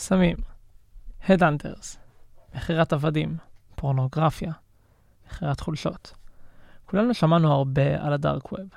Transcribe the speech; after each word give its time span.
סמים, 0.00 0.36
הדאנטרס, 1.28 1.98
מכירת 2.54 2.92
עבדים, 2.92 3.36
פורנוגרפיה, 3.74 4.52
מכירת 5.26 5.60
חולשות. 5.60 6.12
כולנו 6.86 7.14
שמענו 7.14 7.52
הרבה 7.52 8.06
על 8.06 8.12
הדארק 8.12 8.52
ווב, 8.52 8.68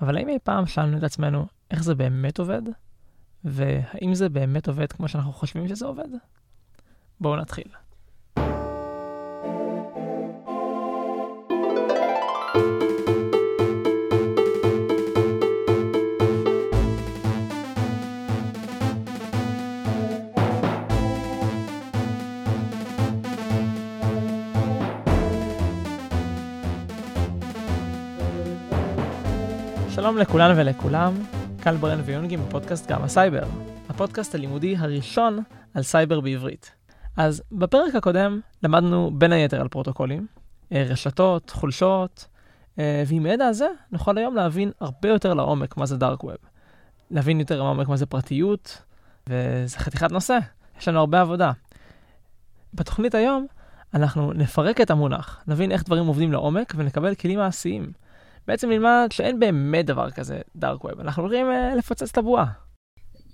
אבל 0.00 0.16
האם 0.16 0.28
אי 0.28 0.38
פעם 0.42 0.66
שאלנו 0.66 0.98
את 0.98 1.02
עצמנו 1.02 1.46
איך 1.70 1.82
זה 1.82 1.94
באמת 1.94 2.38
עובד? 2.38 2.62
והאם 3.44 4.14
זה 4.14 4.28
באמת 4.28 4.68
עובד 4.68 4.92
כמו 4.92 5.08
שאנחנו 5.08 5.32
חושבים 5.32 5.68
שזה 5.68 5.86
עובד? 5.86 6.08
בואו 7.20 7.36
נתחיל. 7.36 7.68
שלום 30.00 30.18
לכולן 30.18 30.58
ולכולם, 30.58 31.14
קל 31.60 31.76
ברן 31.76 32.00
ויונגי 32.04 32.36
מפודקאסט 32.36 32.90
גם 32.90 33.02
הסייבר, 33.02 33.42
הפודקאסט 33.88 34.34
הלימודי 34.34 34.76
הראשון 34.76 35.42
על 35.74 35.82
סייבר 35.82 36.20
בעברית. 36.20 36.74
אז 37.16 37.42
בפרק 37.52 37.94
הקודם 37.94 38.40
למדנו 38.62 39.10
בין 39.14 39.32
היתר 39.32 39.60
על 39.60 39.68
פרוטוקולים, 39.68 40.26
אה, 40.72 40.84
רשתות, 40.88 41.50
חולשות, 41.50 42.26
אה, 42.78 43.02
ועם 43.06 43.26
הידע 43.26 43.46
הזה 43.46 43.66
נוכל 43.92 44.18
היום 44.18 44.34
להבין 44.34 44.70
הרבה 44.80 45.08
יותר 45.08 45.34
לעומק 45.34 45.76
מה 45.76 45.86
זה 45.86 45.96
dark 45.96 46.24
web. 46.24 46.36
להבין 47.10 47.40
יותר 47.40 47.62
לעומק 47.62 47.88
מה 47.88 47.96
זה 47.96 48.06
פרטיות, 48.06 48.82
וזה 49.28 49.78
חתיכת 49.78 50.12
נושא, 50.12 50.38
יש 50.78 50.88
לנו 50.88 50.98
הרבה 50.98 51.20
עבודה. 51.20 51.52
בתוכנית 52.74 53.14
היום 53.14 53.46
אנחנו 53.94 54.32
נפרק 54.32 54.80
את 54.80 54.90
המונח, 54.90 55.42
נבין 55.46 55.72
איך 55.72 55.84
דברים 55.84 56.06
עובדים 56.06 56.32
לעומק 56.32 56.72
ונקבל 56.76 57.14
כלים 57.14 57.38
מעשיים. 57.38 57.92
בעצם 58.50 58.70
נלמד 58.70 59.08
שאין 59.12 59.40
באמת 59.40 59.86
דבר 59.86 60.10
כזה 60.10 60.40
דארק 60.56 60.84
ווב, 60.84 61.00
אנחנו 61.00 61.22
הולכים 61.22 61.46
uh, 61.46 61.78
לפוצץ 61.78 62.10
את 62.10 62.18
הבועה. 62.18 62.46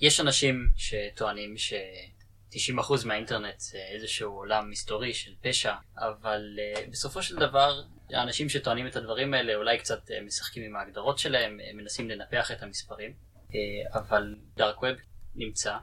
יש 0.01 0.21
אנשים 0.21 0.69
שטוענים 0.77 1.57
ש-90% 1.57 3.07
מהאינטרנט 3.07 3.61
זה 3.61 3.79
איזשהו 3.95 4.33
עולם 4.33 4.71
מסתורי 4.71 5.15
של 5.15 5.31
פשע, 5.41 5.75
אבל 5.99 6.41
uh, 6.57 6.91
בסופו 6.91 7.23
של 7.23 7.37
דבר 7.37 7.83
האנשים 8.11 8.49
שטוענים 8.49 8.87
את 8.87 8.97
הדברים 8.97 9.35
האלה 9.35 9.55
אולי 9.55 9.79
קצת 9.79 10.11
uh, 10.11 10.25
משחקים 10.27 10.63
עם 10.63 10.77
ההגדרות 10.77 11.19
שלהם, 11.19 11.59
מנסים 11.75 12.11
לנפח 12.11 12.51
את 12.51 12.63
המספרים, 12.63 13.13
uh, 13.49 13.53
אבל 13.99 14.35
דארק 14.57 14.83
ווב 14.83 14.97
נמצא 15.35 15.77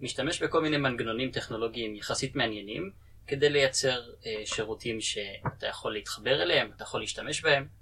ומשתמש 0.00 0.42
בכל 0.42 0.62
מיני 0.62 0.76
מנגנונים 0.76 1.30
טכנולוגיים 1.30 1.96
יחסית 1.96 2.36
מעניינים 2.36 2.90
כדי 3.26 3.50
לייצר 3.50 4.00
uh, 4.00 4.26
שירותים 4.44 5.00
שאתה 5.00 5.66
יכול 5.66 5.92
להתחבר 5.92 6.42
אליהם, 6.42 6.70
אתה 6.76 6.82
יכול 6.82 7.00
להשתמש 7.00 7.42
בהם. 7.42 7.77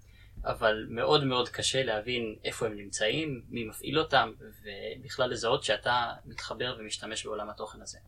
אבל 0.46 0.86
מאוד 0.88 1.24
מאוד 1.24 1.48
קשה 1.48 1.82
להבין 1.82 2.34
איפה 2.44 2.66
הם 2.66 2.76
נמצאים, 2.76 3.42
מי 3.48 3.64
מפעיל 3.64 3.98
אותם, 3.98 4.30
ובכלל 4.40 5.30
לזהות 5.30 5.64
שאתה 5.64 6.12
מתחבר 6.26 6.76
ומשתמש 6.78 7.26
בעולם 7.26 7.50
התוכן 7.50 7.82
הזה. 7.82 7.98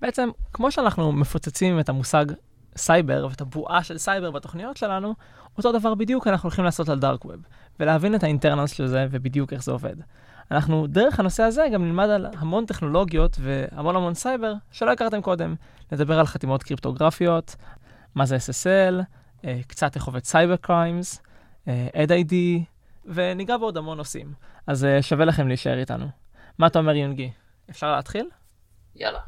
בעצם, 0.00 0.28
כמו 0.52 0.72
שאנחנו 0.72 1.12
מפוצצים 1.12 1.80
את 1.80 1.88
המושג 1.88 2.24
סייבר 2.76 3.26
ואת 3.30 3.40
הבועה 3.40 3.84
של 3.84 3.98
סייבר 3.98 4.30
בתוכניות 4.30 4.76
שלנו, 4.76 5.14
אותו 5.58 5.72
דבר 5.72 5.94
בדיוק 5.94 6.26
אנחנו 6.26 6.46
הולכים 6.46 6.64
לעשות 6.64 6.88
על 6.88 6.98
dark 6.98 7.24
web, 7.24 7.40
ולהבין 7.80 8.14
את 8.14 8.22
ה 8.22 8.27
internals 8.27 8.72
של 8.72 8.86
זה 8.86 9.06
ובדיוק 9.10 9.52
איך 9.52 9.62
זה 9.62 9.72
עובד. 9.72 9.96
אנחנו 10.50 10.86
דרך 10.86 11.20
הנושא 11.20 11.42
הזה 11.42 11.66
גם 11.72 11.84
נלמד 11.84 12.08
על 12.08 12.26
המון 12.38 12.66
טכנולוגיות 12.66 13.36
והמון 13.40 13.96
המון 13.96 14.14
סייבר 14.14 14.54
שלא 14.70 14.92
הכרתם 14.92 15.22
קודם. 15.22 15.54
נדבר 15.92 16.18
על 16.18 16.26
חתימות 16.26 16.62
קריפטוגרפיות, 16.62 17.56
מה 18.14 18.26
זה 18.26 18.36
SSL, 18.36 19.02
אה, 19.44 19.60
קצת 19.66 19.96
איך 19.96 20.04
עובד 20.04 20.24
cyber 20.24 20.56
crimes, 20.56 21.22
אד 21.68 22.12
אה, 22.12 22.18
וניגע 23.04 23.56
בעוד 23.56 23.76
המון 23.76 23.96
נושאים. 23.96 24.32
אז 24.66 24.84
uh, 24.84 25.02
שווה 25.02 25.24
לכם 25.24 25.48
להישאר 25.48 25.78
איתנו. 25.78 26.06
מה 26.58 26.66
אתה 26.66 26.78
אומר 26.78 26.94
יונגי? 26.94 27.30
אפשר 27.70 27.96
להתחיל? 27.96 28.28
יאללה. 28.96 29.20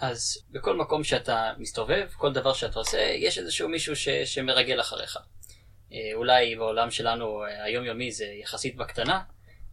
אז 0.00 0.38
בכל 0.50 0.76
מקום 0.76 1.04
שאתה 1.04 1.52
מסתובב, 1.58 2.08
כל 2.16 2.32
דבר 2.32 2.52
שאתה 2.52 2.78
עושה, 2.78 2.98
יש 2.98 3.38
איזשהו 3.38 3.68
מישהו 3.68 3.96
ש, 3.96 4.08
שמרגל 4.08 4.80
אחריך. 4.80 5.18
אה, 5.92 5.98
אולי 6.14 6.56
בעולם 6.56 6.90
שלנו 6.90 7.44
היומיומי 7.44 8.12
זה 8.12 8.24
יחסית 8.24 8.76
בקטנה, 8.76 9.20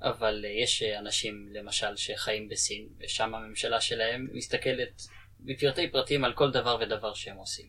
אבל 0.01 0.45
יש 0.63 0.83
אנשים 0.83 1.49
למשל 1.51 1.95
שחיים 1.95 2.49
בסין, 2.49 2.87
ושם 2.99 3.35
הממשלה 3.35 3.81
שלהם 3.81 4.27
מסתכלת 4.33 5.01
בפרטי 5.39 5.91
פרטים 5.91 6.23
על 6.23 6.33
כל 6.33 6.51
דבר 6.51 6.77
ודבר 6.81 7.13
שהם 7.13 7.37
עושים. 7.37 7.65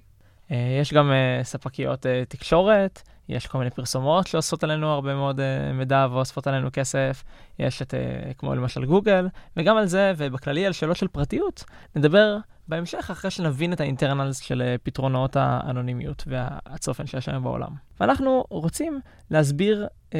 יש 0.80 0.92
גם 0.92 1.12
ספקיות 1.42 2.06
תקשורת, 2.28 3.02
יש 3.28 3.46
כל 3.46 3.58
מיני 3.58 3.70
פרסומות 3.70 4.26
שעושות 4.26 4.64
עלינו 4.64 4.88
הרבה 4.88 5.14
מאוד 5.14 5.40
uh, 5.40 5.72
מידע 5.72 6.06
ואוספות 6.10 6.46
עלינו 6.46 6.68
כסף, 6.72 7.24
יש 7.58 7.82
את, 7.82 7.94
uh, 7.94 8.34
כמו 8.34 8.54
למשל 8.54 8.84
גוגל, 8.84 9.28
וגם 9.56 9.76
על 9.76 9.86
זה, 9.86 10.12
ובכללי 10.16 10.66
על 10.66 10.72
שאלות 10.72 10.96
של 10.96 11.08
פרטיות, 11.08 11.64
נדבר 11.96 12.36
בהמשך 12.68 13.10
אחרי 13.10 13.30
שנבין 13.30 13.72
את 13.72 13.80
האינטרנלס 13.80 14.38
של 14.38 14.62
uh, 14.62 14.80
פתרונות 14.82 15.36
האנונימיות 15.36 16.24
והצופן 16.26 17.06
שיש 17.06 17.28
היום 17.28 17.42
בעולם. 17.42 17.70
ואנחנו 18.00 18.44
רוצים 18.50 19.00
להסביר 19.30 19.86
uh, 20.10 20.14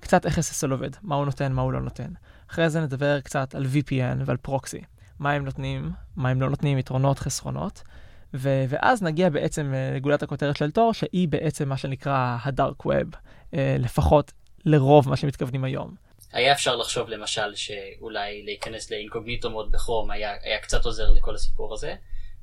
קצת 0.00 0.26
איך 0.26 0.38
SSL 0.38 0.70
עובד, 0.70 0.90
מה 1.02 1.14
הוא 1.14 1.24
נותן, 1.24 1.52
מה 1.52 1.62
הוא 1.62 1.72
לא 1.72 1.80
נותן. 1.80 2.08
אחרי 2.50 2.70
זה 2.70 2.80
נדבר 2.80 3.20
קצת 3.20 3.54
על 3.54 3.64
VPN 3.64 4.22
ועל 4.24 4.36
פרוקסי, 4.36 4.80
מה 5.18 5.30
הם 5.30 5.44
נותנים, 5.44 5.90
מה 6.16 6.28
הם 6.28 6.40
לא 6.40 6.50
נותנים, 6.50 6.78
יתרונות, 6.78 7.18
חסרונות. 7.18 7.82
ו- 8.34 8.64
ואז 8.68 9.02
נגיע 9.02 9.30
בעצם 9.30 9.74
אה, 9.74 9.96
לגולת 9.96 10.22
הכותרת 10.22 10.56
של 10.56 10.70
תור, 10.70 10.94
שהיא 10.94 11.28
בעצם 11.28 11.68
מה 11.68 11.76
שנקרא 11.76 12.36
הדארק 12.44 12.86
ווב, 12.86 13.14
אה, 13.54 13.76
לפחות 13.78 14.32
לרוב 14.64 15.08
מה 15.08 15.16
שמתכוונים 15.16 15.64
היום. 15.64 15.94
היה 16.32 16.52
אפשר 16.52 16.76
לחשוב 16.76 17.08
למשל 17.08 17.54
שאולי 17.54 18.42
להיכנס 18.44 18.90
לאינקוגניטו 18.90 19.50
מוד 19.50 19.72
בכרום 19.72 20.10
היה, 20.10 20.34
היה 20.42 20.58
קצת 20.58 20.84
עוזר 20.84 21.10
לכל 21.10 21.34
הסיפור 21.34 21.74
הזה, 21.74 21.94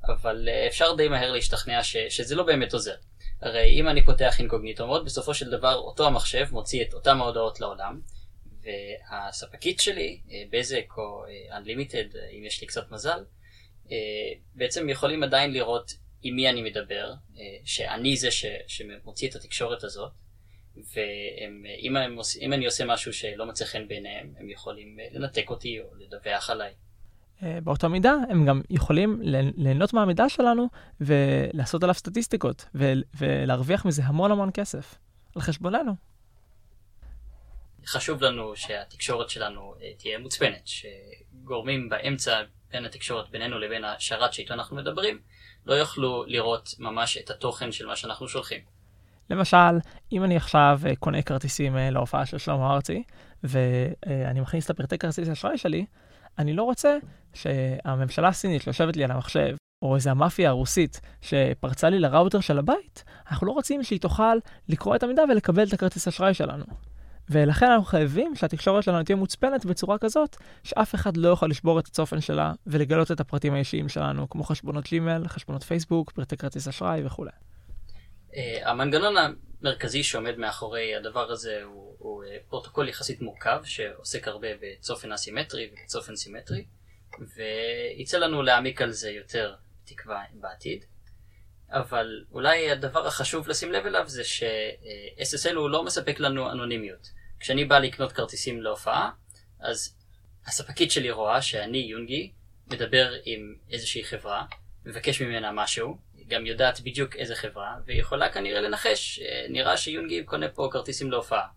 אבל 0.07 0.49
אה, 0.49 0.67
אפשר 0.67 0.95
די 0.95 1.07
מהר 1.07 1.31
להשתכנע 1.31 1.83
ש, 1.83 1.97
שזה 1.97 2.35
לא 2.35 2.43
באמת 2.43 2.73
עוזר. 2.73 2.95
הרי 3.41 3.79
אם 3.79 3.87
אני 3.89 4.05
פותח 4.05 4.39
אינקוגניטו 4.39 4.87
מוד, 4.87 5.05
בסופו 5.05 5.33
של 5.33 5.49
דבר 5.49 5.75
אותו 5.75 6.07
המחשב 6.07 6.45
מוציא 6.51 6.83
את 6.83 6.93
אותם 6.93 7.21
ההודעות 7.21 7.59
לעולם, 7.59 7.99
והספקית 8.63 9.79
שלי, 9.79 10.21
בזק 10.51 10.97
או 10.97 11.25
Unlimited, 11.49 12.17
אם 12.37 12.43
יש 12.45 12.61
לי 12.61 12.67
קצת 12.67 12.91
מזל, 12.91 13.23
בעצם 14.55 14.89
יכולים 14.89 15.23
עדיין 15.23 15.53
לראות 15.53 15.91
עם 16.27 16.35
מי 16.35 16.49
אני 16.49 16.61
מדבר, 16.61 17.13
אה, 17.37 17.43
שאני 17.65 18.17
זה 18.17 18.31
ש, 18.31 18.45
שמוציא 18.67 19.29
את 19.29 19.35
התקשורת 19.35 19.83
הזאת, 19.83 20.11
ואם 20.75 21.97
אם 22.41 22.53
אני 22.53 22.65
עושה 22.65 22.85
משהו 22.85 23.13
שלא 23.13 23.45
מוצא 23.45 23.65
חן 23.65 23.87
בעיניהם, 23.87 24.33
הם 24.39 24.49
יכולים 24.49 24.99
אה, 24.99 25.07
לנתק 25.11 25.49
אותי 25.49 25.79
או 25.79 25.85
לדווח 25.99 26.49
עליי. 26.49 26.73
באותה 27.63 27.87
מידה 27.87 28.13
הם 28.29 28.45
גם 28.45 28.61
יכולים 28.69 29.21
ליהנות 29.57 29.93
מהמידע 29.93 30.29
שלנו 30.29 30.67
ולעשות 31.01 31.83
עליו 31.83 31.93
סטטיסטיקות 31.93 32.65
ולהרוויח 33.13 33.85
מזה 33.85 34.01
המון 34.05 34.31
המון 34.31 34.49
כסף 34.53 34.95
על 35.35 35.41
חשבוננו. 35.41 35.95
חשוב 37.85 38.23
לנו 38.23 38.55
שהתקשורת 38.55 39.29
שלנו 39.29 39.75
תהיה 39.97 40.17
מוצפנת, 40.19 40.67
שגורמים 40.67 41.89
באמצע 41.89 42.41
בין 42.75 42.85
התקשורת 42.85 43.29
בינינו 43.29 43.59
לבין 43.59 43.83
השרת 43.85 44.33
שאיתו 44.33 44.53
אנחנו 44.53 44.75
מדברים, 44.75 45.19
לא 45.65 45.73
יוכלו 45.73 46.23
לראות 46.27 46.69
ממש 46.79 47.17
את 47.17 47.29
התוכן 47.29 47.71
של 47.71 47.85
מה 47.85 47.95
שאנחנו 47.95 48.27
שולחים. 48.27 48.59
למשל, 49.29 49.79
אם 50.11 50.23
אני 50.23 50.37
עכשיו 50.37 50.79
אה, 50.85 50.95
קונה 50.95 51.21
כרטיסים 51.21 51.77
אה, 51.77 51.89
להופעה 51.89 52.25
של 52.25 52.37
שלמה 52.37 52.73
ארצי, 52.73 53.03
ואני 53.43 54.39
מכניס 54.39 54.65
את 54.65 54.69
הפרטי 54.69 54.97
כרטיס 54.97 55.29
האשראי 55.29 55.57
שלי, 55.57 55.85
אני 56.39 56.53
לא 56.53 56.63
רוצה 56.63 56.97
שהממשלה 57.33 58.27
הסינית 58.27 58.61
שיושבת 58.61 58.95
לי 58.97 59.03
על 59.03 59.11
המחשב, 59.11 59.55
או 59.81 59.95
איזה 59.95 60.11
המאפיה 60.11 60.49
הרוסית 60.49 61.01
שפרצה 61.21 61.89
לי 61.89 61.99
לראוטר 61.99 62.39
של 62.39 62.59
הבית, 62.59 63.03
אנחנו 63.31 63.47
לא 63.47 63.51
רוצים 63.51 63.83
שהיא 63.83 63.99
תוכל 63.99 64.37
לקרוא 64.69 64.95
את 64.95 65.03
המידע 65.03 65.23
ולקבל 65.29 65.63
את 65.63 65.73
הכרטיס 65.73 66.07
אשראי 66.07 66.33
שלנו. 66.33 66.65
ולכן 67.29 67.65
אנחנו 67.65 67.85
חייבים 67.85 68.35
שהתקשורת 68.35 68.83
שלנו 68.83 69.03
תהיה 69.03 69.15
מוצפנת 69.15 69.65
בצורה 69.65 69.97
כזאת, 69.97 70.35
שאף 70.63 70.95
אחד 70.95 71.17
לא 71.17 71.29
יכול 71.29 71.49
לשבור 71.49 71.79
את 71.79 71.87
הצופן 71.87 72.21
שלה 72.21 72.53
ולגלות 72.67 73.11
את 73.11 73.19
הפרטים 73.19 73.53
האישיים 73.53 73.89
שלנו, 73.89 74.29
כמו 74.29 74.43
חשבונות 74.43 74.85
ג'ימל, 74.85 75.27
חשבונות 75.27 75.63
פייסבוק, 75.63 76.11
פרטי 76.11 76.37
כרטיס 76.37 76.67
אשראי 76.67 77.05
וכולי. 77.05 77.31
Uh, 78.31 78.37
המנגנון 78.63 79.15
המרכזי 79.17 80.03
שעומד 80.03 80.37
מאחורי 80.37 80.95
הדבר 80.95 81.31
הזה 81.31 81.61
הוא, 81.63 81.95
הוא 81.99 82.23
uh, 82.23 82.27
פרוטוקול 82.49 82.89
יחסית 82.89 83.21
מורכב, 83.21 83.61
שעוסק 83.63 84.27
הרבה 84.27 84.47
בצופן 84.61 85.11
אסימטרי 85.11 85.69
ובצופן 85.71 86.15
סימטרי, 86.15 86.65
ויצא 87.19 88.17
לנו 88.17 88.41
להעמיק 88.41 88.81
על 88.81 88.91
זה 88.91 89.11
יותר, 89.11 89.55
תקווה, 89.85 90.23
בעתיד. 90.33 90.85
אבל 91.69 92.23
אולי 92.31 92.71
הדבר 92.71 93.07
החשוב 93.07 93.47
לשים 93.47 93.71
לב 93.71 93.85
אליו 93.85 94.03
זה 94.07 94.23
ש-SSL 94.23 95.55
הוא 95.55 95.69
לא 95.69 95.83
מספק 95.83 96.19
לנו 96.19 96.51
אנונימיות. 96.51 97.11
כשאני 97.39 97.65
בא 97.65 97.79
לקנות 97.79 98.11
כרטיסים 98.11 98.61
להופעה, 98.61 99.11
אז 99.59 99.95
הספקית 100.47 100.91
שלי 100.91 101.11
רואה 101.11 101.41
שאני, 101.41 101.77
יונגי, 101.77 102.31
מדבר 102.67 103.13
עם 103.25 103.55
איזושהי 103.71 104.03
חברה, 104.03 104.45
מבקש 104.85 105.21
ממנה 105.21 105.51
משהו, 105.51 105.97
גם 106.27 106.45
יודעת 106.45 106.81
בדיוק 106.81 107.15
איזה 107.15 107.35
חברה, 107.35 107.75
ויכולה 107.85 108.29
כנראה 108.29 108.61
לנחש, 108.61 109.19
אה, 109.19 109.45
נראה 109.49 109.77
שיונגי 109.77 110.23
קונה 110.23 110.49
פה 110.49 110.69
כרטיסים 110.71 111.11
להופעה. 111.11 111.47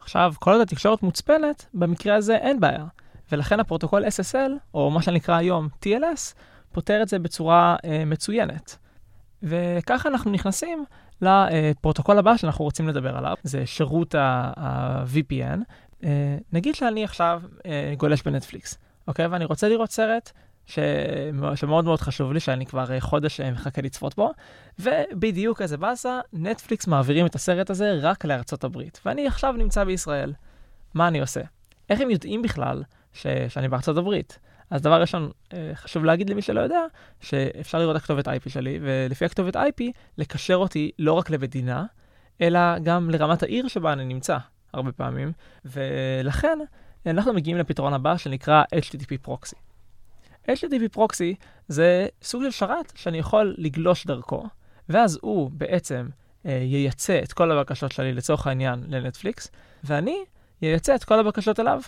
עכשיו, 0.00 0.32
כל 0.38 0.50
עוד 0.50 0.60
התקשורת 0.60 1.02
מוצפנת, 1.02 1.66
במקרה 1.74 2.14
הזה 2.14 2.36
אין 2.36 2.60
בעיה. 2.60 2.84
ולכן 3.32 3.60
הפרוטוקול 3.60 4.04
SSL, 4.04 4.50
או 4.74 4.90
מה 4.90 5.02
שנקרא 5.02 5.36
היום 5.36 5.68
TLS, 5.84 6.34
פותר 6.72 7.02
את 7.02 7.08
זה 7.08 7.18
בצורה 7.18 7.76
אה, 7.84 8.04
מצוינת. 8.04 8.78
וככה 9.42 10.08
אנחנו 10.08 10.30
נכנסים 10.30 10.84
לפרוטוקול 11.20 12.18
הבא 12.18 12.36
שאנחנו 12.36 12.64
רוצים 12.64 12.88
לדבר 12.88 13.16
עליו, 13.16 13.34
זה 13.42 13.66
שירות 13.66 14.14
ה-VPN. 14.14 15.58
אה, 16.04 16.36
נגיד 16.52 16.74
שאני 16.74 17.04
עכשיו 17.04 17.42
אה, 17.66 17.94
גולש 17.96 18.22
בנטפליקס, 18.22 18.78
אוקיי? 19.08 19.26
ואני 19.26 19.44
רוצה 19.44 19.68
לראות 19.68 19.90
סרט 19.90 20.32
ש... 20.68 20.78
שמאוד 21.54 21.84
מאוד 21.84 22.00
חשוב 22.00 22.32
לי, 22.32 22.40
שאני 22.40 22.66
כבר 22.66 22.92
אה, 22.92 23.00
חודש 23.00 23.40
אה, 23.40 23.50
מחכה 23.50 23.82
לצפות 23.82 24.16
בו, 24.16 24.30
ובדיוק 24.78 25.62
איזה 25.62 25.76
באסה, 25.76 26.20
נטפליקס 26.32 26.86
מעבירים 26.86 27.26
את 27.26 27.34
הסרט 27.34 27.70
הזה 27.70 27.98
רק 28.02 28.24
לארצות 28.24 28.64
הברית, 28.64 29.00
ואני 29.04 29.26
עכשיו 29.26 29.52
נמצא 29.52 29.84
בישראל. 29.84 30.32
מה 30.94 31.08
אני 31.08 31.20
עושה? 31.20 31.40
איך 31.90 32.00
הם 32.00 32.10
יודעים 32.10 32.42
בכלל 32.42 32.82
ש... 33.12 33.26
שאני 33.48 33.68
בארצות 33.68 33.96
הברית? 33.96 34.38
אז 34.70 34.82
דבר 34.82 35.00
ראשון, 35.00 35.30
אה, 35.52 35.70
חשוב 35.74 36.04
להגיד 36.04 36.30
למי 36.30 36.42
שלא 36.42 36.60
יודע, 36.60 36.80
שאפשר 37.20 37.78
לראות 37.78 37.96
את 37.96 38.00
הכתובת 38.00 38.28
IP 38.28 38.48
שלי, 38.48 38.78
ולפי 38.82 39.24
הכתובת 39.24 39.56
IP, 39.56 39.84
לקשר 40.18 40.56
אותי 40.56 40.90
לא 40.98 41.12
רק 41.12 41.30
למדינה, 41.30 41.84
אלא 42.40 42.78
גם 42.78 43.10
לרמת 43.10 43.42
העיר 43.42 43.68
שבה 43.68 43.92
אני 43.92 44.04
נמצא, 44.04 44.36
הרבה 44.72 44.92
פעמים, 44.92 45.32
ולכן 45.64 46.58
אנחנו 47.06 47.32
מגיעים 47.32 47.58
לפתרון 47.58 47.94
הבא 47.94 48.16
שנקרא 48.16 48.62
HTTP 48.74 49.28
Proxy. 49.28 49.54
HTTP 50.48 50.96
Proxy 50.96 51.34
זה 51.68 52.06
סוג 52.22 52.42
של 52.42 52.50
שרת 52.50 52.92
שאני 52.96 53.18
יכול 53.18 53.54
לגלוש 53.58 54.06
דרכו, 54.06 54.46
ואז 54.88 55.18
הוא 55.22 55.50
בעצם 55.52 56.08
אה, 56.46 56.60
ייצא 56.62 57.20
את 57.24 57.32
כל 57.32 57.52
הבקשות 57.52 57.92
שלי 57.92 58.12
לצורך 58.12 58.46
העניין 58.46 58.84
לנטפליקס, 58.88 59.50
ואני 59.84 60.18
ייצא 60.62 60.94
את 60.94 61.04
כל 61.04 61.18
הבקשות 61.18 61.60
אליו, 61.60 61.80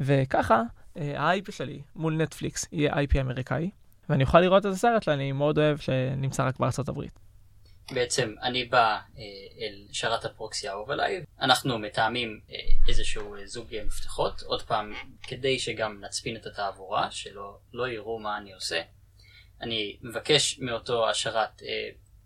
וככה 0.00 0.62
ה-IP 0.96 1.52
שלי 1.52 1.82
מול 1.96 2.22
נטפליקס 2.22 2.68
יהיה 2.72 2.94
IP 2.94 3.20
אמריקאי, 3.20 3.70
ואני 4.08 4.24
אוכל 4.24 4.40
לראות 4.40 4.66
את 4.66 4.70
הסרט 4.70 5.02
שאני 5.02 5.32
מאוד 5.32 5.58
אוהב 5.58 5.78
שנמצא 5.78 6.46
רק 6.46 6.58
בארצות 6.58 6.88
הברית. 6.88 7.24
בעצם 7.92 8.34
אני 8.42 8.64
בא 8.64 8.98
אה, 9.18 9.22
אל 9.60 9.86
שרת 9.92 10.24
הפרוקסי 10.24 10.68
האהוב 10.68 10.90
עליי, 10.90 11.24
אנחנו 11.40 11.78
מתאמים 11.78 12.40
אה, 12.50 12.56
איזשהו 12.88 13.36
אה, 13.36 13.46
זוג 13.46 13.76
מפתחות, 13.86 14.42
עוד 14.42 14.62
פעם, 14.62 14.92
כדי 15.22 15.58
שגם 15.58 16.00
נצפין 16.04 16.36
את 16.36 16.46
התעבורה, 16.46 17.10
שלא 17.10 17.58
לא 17.72 17.88
יראו 17.88 18.18
מה 18.18 18.38
אני 18.38 18.52
עושה. 18.52 18.82
אני 19.60 19.96
מבקש 20.02 20.58
מאותו 20.58 21.08
השרת, 21.08 21.62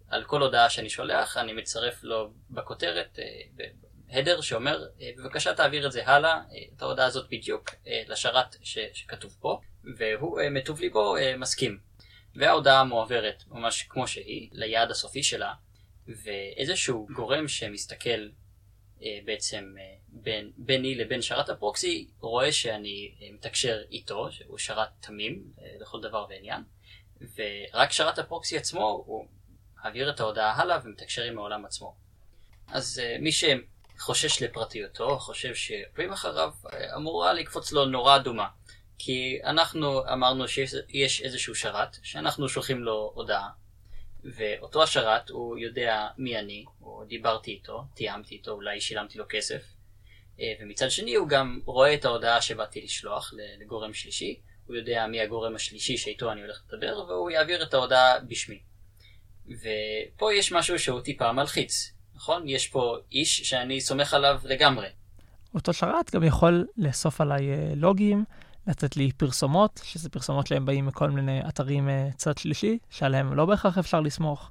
על 0.08 0.24
כל 0.24 0.42
הודעה 0.42 0.70
שאני 0.70 0.90
שולח, 0.90 1.36
אני 1.36 1.52
מצרף 1.52 2.02
לו 2.02 2.30
בכותרת, 2.50 3.18
הדר 4.10 4.40
שאומר, 4.40 4.86
אה, 5.00 5.10
בבקשה 5.16 5.54
תעביר 5.54 5.86
את 5.86 5.92
זה 5.92 6.06
הלאה, 6.06 6.30
אה, 6.30 6.40
את 6.76 6.82
ההודעה 6.82 7.06
הזאת 7.06 7.28
בדיוק, 7.30 7.70
אה, 7.86 8.02
לשרת 8.08 8.56
ש, 8.62 8.78
שכתוב 8.92 9.36
פה, 9.40 9.60
והוא 9.96 10.40
מטוב 10.50 10.80
ליבו 10.80 11.14
מסכים. 11.38 11.78
וההודעה 12.34 12.84
מועברת 12.84 13.42
ממש 13.48 13.82
כמו 13.82 14.08
שהיא, 14.08 14.48
ליעד 14.52 14.90
הסופי 14.90 15.22
שלה, 15.22 15.52
ואיזשהו 16.24 17.08
גורם 17.14 17.48
שמסתכל 17.48 18.28
בעצם 19.24 19.74
בין, 20.08 20.52
ביני 20.56 20.94
לבין 20.94 21.22
שרת 21.22 21.48
הפרוקסי, 21.48 22.08
רואה 22.20 22.52
שאני 22.52 23.14
מתקשר 23.32 23.82
איתו, 23.90 24.32
שהוא 24.32 24.58
שרת 24.58 24.88
תמים 25.00 25.52
לכל 25.80 26.00
דבר 26.00 26.26
ועניין, 26.30 26.62
ורק 27.36 27.92
שרת 27.92 28.18
הפרוקסי 28.18 28.56
עצמו, 28.56 29.02
הוא 29.06 29.26
מעביר 29.84 30.10
את 30.10 30.20
ההודעה 30.20 30.60
הלאה 30.60 30.78
ומתקשר 30.84 31.22
עם 31.22 31.38
העולם 31.38 31.64
עצמו. 31.64 31.96
אז 32.68 33.02
מי 33.20 33.32
שחושש 33.98 34.42
לפרטיותו, 34.42 35.18
חושב 35.18 35.54
שעוקבים 35.54 36.12
אחריו, 36.12 36.50
אה, 36.72 36.96
אמורה 36.96 37.32
לקפוץ 37.32 37.72
לו 37.72 37.84
נורה 37.84 38.16
אדומה. 38.16 38.48
כי 38.98 39.38
אנחנו 39.44 40.12
אמרנו 40.12 40.48
שיש 40.48 41.22
איזשהו 41.22 41.54
שרת, 41.54 41.96
שאנחנו 42.02 42.48
שולחים 42.48 42.82
לו 42.82 43.12
הודעה, 43.14 43.48
ואותו 44.24 44.82
השרת, 44.82 45.30
הוא 45.30 45.58
יודע 45.58 46.06
מי 46.18 46.38
אני, 46.38 46.64
או 46.82 47.04
דיברתי 47.08 47.50
איתו, 47.50 47.84
תיאמתי 47.94 48.34
איתו, 48.34 48.50
אולי 48.50 48.80
שילמתי 48.80 49.18
לו 49.18 49.24
כסף, 49.28 49.62
אה, 50.40 50.52
ומצד 50.60 50.90
שני 50.90 51.14
הוא 51.14 51.28
גם 51.28 51.60
רואה 51.64 51.94
את 51.94 52.04
ההודעה 52.04 52.40
שבאתי 52.42 52.80
לשלוח 52.80 53.32
לגורם 53.60 53.94
שלישי, 53.94 54.40
הוא 54.66 54.76
יודע 54.76 55.06
מי 55.06 55.20
הגורם 55.20 55.54
השלישי 55.54 55.96
שאיתו 55.96 56.32
אני 56.32 56.40
הולך 56.40 56.62
לדבר, 56.68 57.04
והוא 57.08 57.30
יעביר 57.30 57.62
את 57.62 57.74
ההודעה 57.74 58.20
בשמי. 58.20 58.62
ופה 59.46 60.34
יש 60.34 60.52
משהו 60.52 60.78
שהוא 60.78 61.00
טיפה 61.00 61.32
מלחיץ, 61.32 61.97
נכון? 62.18 62.48
יש 62.48 62.68
פה 62.68 62.96
איש 63.12 63.40
שאני 63.40 63.80
סומך 63.80 64.14
עליו 64.14 64.40
לגמרי. 64.44 64.86
אותו 65.54 65.72
שרת 65.72 66.14
גם 66.14 66.24
יכול 66.24 66.66
לאסוף 66.76 67.20
עליי 67.20 67.50
אה, 67.50 67.72
לוגים, 67.76 68.24
לתת 68.66 68.96
לי 68.96 69.12
פרסומות, 69.12 69.80
שזה 69.84 70.10
פרסומות 70.10 70.46
שהם 70.46 70.66
באים 70.66 70.86
מכל 70.86 71.10
מיני 71.10 71.40
אתרים 71.48 71.88
uh, 71.88 72.16
צד 72.16 72.38
שלישי, 72.38 72.78
שעליהם 72.90 73.34
לא 73.34 73.46
בהכרח 73.46 73.78
אפשר 73.78 74.00
לסמוך. 74.00 74.50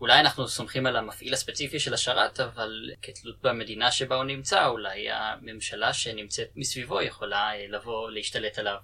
אולי 0.00 0.20
אנחנו 0.20 0.48
סומכים 0.48 0.86
על 0.86 0.96
המפעיל 0.96 1.34
הספציפי 1.34 1.78
של 1.78 1.94
השרת, 1.94 2.40
אבל 2.40 2.90
כתלות 3.02 3.42
במדינה 3.42 3.90
שבה 3.90 4.16
הוא 4.16 4.24
נמצא, 4.24 4.66
אולי 4.66 5.10
הממשלה 5.10 5.92
שנמצאת 5.92 6.48
מסביבו 6.56 7.02
יכולה 7.02 7.50
uh, 7.52 7.72
לבוא 7.72 8.10
להשתלט 8.10 8.58
עליו. 8.58 8.76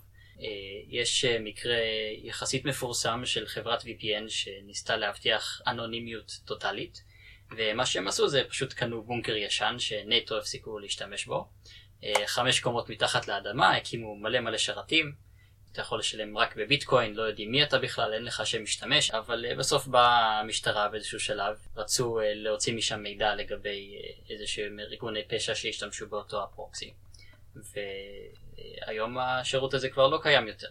יש 0.89 1.25
מקרה 1.25 1.77
יחסית 2.23 2.65
מפורסם 2.65 3.23
של 3.25 3.47
חברת 3.47 3.83
VPN 3.83 4.29
שניסתה 4.29 4.97
להבטיח 4.97 5.61
אנונימיות 5.67 6.33
טוטאלית, 6.45 7.03
ומה 7.57 7.87
שהם 7.87 8.09
עשו 8.09 8.29
זה 8.29 8.43
פשוט 8.49 8.73
קנו 8.73 9.03
בונקר 9.03 9.37
ישן 9.37 9.75
שנטו 9.79 10.39
הפסיקו 10.39 10.79
להשתמש 10.79 11.27
בו. 11.27 11.49
אה, 12.05 12.27
חמש 12.27 12.61
קומות 12.61 12.91
מתחת 12.91 13.29
לאדמה, 13.29 13.77
הקימו 13.77 14.17
מלא 14.17 14.41
מלא 14.41 14.59
שרתים. 14.59 15.13
אתה 15.73 15.81
יכול 15.81 15.99
לשלם 15.99 16.39
רק 16.39 16.57
בביטקוין, 16.57 17.15
לא 17.15 17.23
יודעים 17.23 17.51
מי 17.51 17.63
אתה 17.63 17.79
בכלל, 17.79 18.13
אין 18.15 18.25
לך 18.25 18.47
שם 18.47 18.63
משתמש, 18.63 19.11
אבל 19.11 19.47
אה, 19.49 19.55
בסוף 19.55 19.87
באה 19.87 20.41
המשטרה 20.41 20.89
באיזשהו 20.89 21.21
שלב, 21.21 21.57
רצו 21.77 22.21
אה, 22.21 22.35
להוציא 22.35 22.75
משם 22.77 23.03
מידע 23.03 23.35
לגבי 23.35 23.95
איזשהם 24.31 24.81
ארגוני 24.81 25.21
פשע 25.29 25.55
שהשתמשו 25.55 26.09
באותו 26.09 26.43
הפרוקסי. 26.43 26.93
והיום 28.87 29.19
השירות 29.19 29.75
הזה 29.75 29.89
כבר 29.89 30.09
לא 30.09 30.19
קיים 30.23 30.49
יותר. 30.49 30.69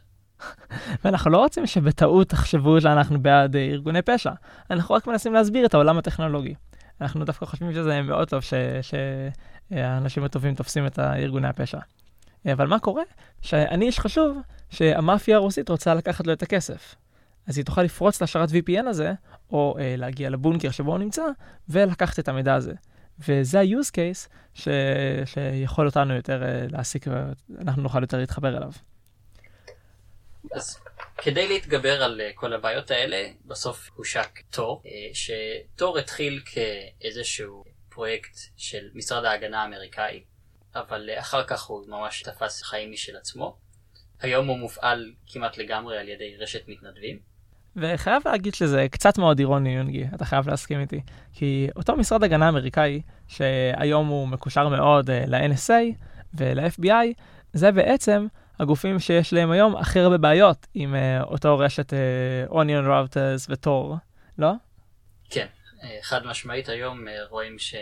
ואנחנו 1.04 1.32
לא 1.32 1.38
רוצים 1.38 1.68
שבטעות 1.68 2.30
תחשבו 2.30 2.82
שאנחנו 2.82 3.22
בעד 3.22 3.56
ארגוני 3.56 4.02
פשע, 4.02 4.32
אנחנו 4.70 4.96
רק 4.96 5.08
מנסים 5.08 5.34
להסביר 5.34 5.66
את 5.66 5.74
העולם 5.74 5.98
הטכנולוגי. 5.98 6.54
אנחנו 7.02 7.26
דווקא 7.26 7.46
חושבים 7.46 7.74
שזה 7.74 8.02
מאוד 8.02 8.30
טוב 8.30 8.42
ש... 8.42 8.54
ש... 8.82 8.94
האנשים 9.72 10.24
הטובים 10.24 10.56
תופסים 10.56 10.88
את 10.88 11.00
ארגוני 11.00 11.48
הפשע. 11.48 11.80
אבל 12.54 12.68
מה 12.68 12.80
קורה? 12.80 13.04
שאני 13.42 13.86
איש 13.86 14.00
חשוב 14.00 14.38
שהמאפיה 14.70 15.36
הרוסית 15.36 15.70
רוצה 15.70 15.94
לקחת 15.94 16.28
לו 16.28 16.34
את 16.34 16.44
הכסף. 16.44 16.96
אז 17.48 17.58
היא 17.58 17.66
תוכל 17.66 17.84
לפרוץ 17.84 18.22
לשרת 18.22 18.50
VPN 18.50 18.88
הזה, 18.88 19.14
או 19.52 19.76
אה, 19.80 19.96
להגיע 19.98 20.30
לבונקר 20.30 20.72
שבו 20.72 20.92
הוא 20.92 21.00
נמצא, 21.00 21.24
ולקחת 21.70 22.20
את 22.20 22.28
המידע 22.28 22.56
הזה. 22.56 22.74
וזה 23.28 23.60
ה-use 23.60 23.92
case 23.92 24.30
ש... 24.54 24.68
שיכול 25.26 25.86
אותנו 25.86 26.14
יותר 26.14 26.44
אה, 26.44 26.66
להסיק, 26.70 27.06
ואנחנו 27.50 27.82
נוכל 27.82 28.02
יותר 28.02 28.18
להתחבר 28.18 28.58
אליו. 28.58 28.72
אז 30.54 30.80
כדי 31.22 31.48
להתגבר 31.48 32.04
על 32.04 32.22
uh, 32.22 32.36
כל 32.36 32.54
הבעיות 32.54 32.92
האלה, 32.92 33.30
בסוף 33.46 33.90
הושק 33.96 34.40
תור, 34.50 34.84
uh, 34.86 34.90
שתור 35.14 35.98
התחיל 35.98 36.42
כאיזשהו 36.46 37.64
פרויקט 37.90 38.38
של 38.58 38.90
משרד 38.94 39.26
ההגנה 39.26 39.64
האמריקאי, 39.64 40.24
אבל 40.76 41.10
אחר 41.20 41.44
כך 41.44 41.64
הוא 41.64 41.88
ממש 41.88 42.24
תפס 42.24 42.64
חיים 42.64 42.92
משל 42.92 43.18
עצמו. 43.18 43.58
היום 44.22 44.48
הוא 44.48 44.58
מופעל 44.58 45.12
כמעט 45.28 45.58
לגמרי 45.58 45.98
על 45.98 46.10
ידי 46.10 46.36
רשת 46.40 46.68
מתנדבים. 46.68 47.20
וחייב 47.76 48.22
להגיד 48.26 48.54
שזה 48.54 48.88
קצת 48.92 49.18
מאוד 49.18 49.40
אירוני, 49.40 49.76
יונגי, 49.76 50.06
אתה 50.16 50.26
חייב 50.26 50.50
להסכים 50.50 50.80
איתי. 50.80 51.02
כי 51.34 51.68
אותו 51.76 51.96
משרד 51.96 52.24
הגנה 52.24 52.50
אמריקאי, 52.50 53.02
שהיום 53.28 54.08
הוא 54.08 54.28
מקושר 54.28 54.70
מאוד 54.70 55.10
ל-NSA 55.12 55.96
ול-FBI, 56.34 57.14
זה 57.54 57.72
בעצם 57.72 58.28
הגופים 58.62 59.00
שיש 59.00 59.34
להם 59.34 59.52
היום 59.52 59.76
הכי 59.76 60.00
הרבה 60.00 60.18
בעיות 60.18 60.68
עם 60.74 60.96
uh, 60.96 61.24
אותו 61.24 61.58
רשת 61.58 61.94
uh, 61.94 62.52
Onion 62.52 62.88
Routers 62.88 63.46
ותור, 63.50 63.98
לא? 64.38 64.52
כן, 65.30 65.48
אה, 65.84 65.98
חד 66.02 66.26
משמעית 66.26 66.70
היום 66.70 67.08
אה, 67.08 67.14
רואים 67.30 67.60
ש... 67.60 67.76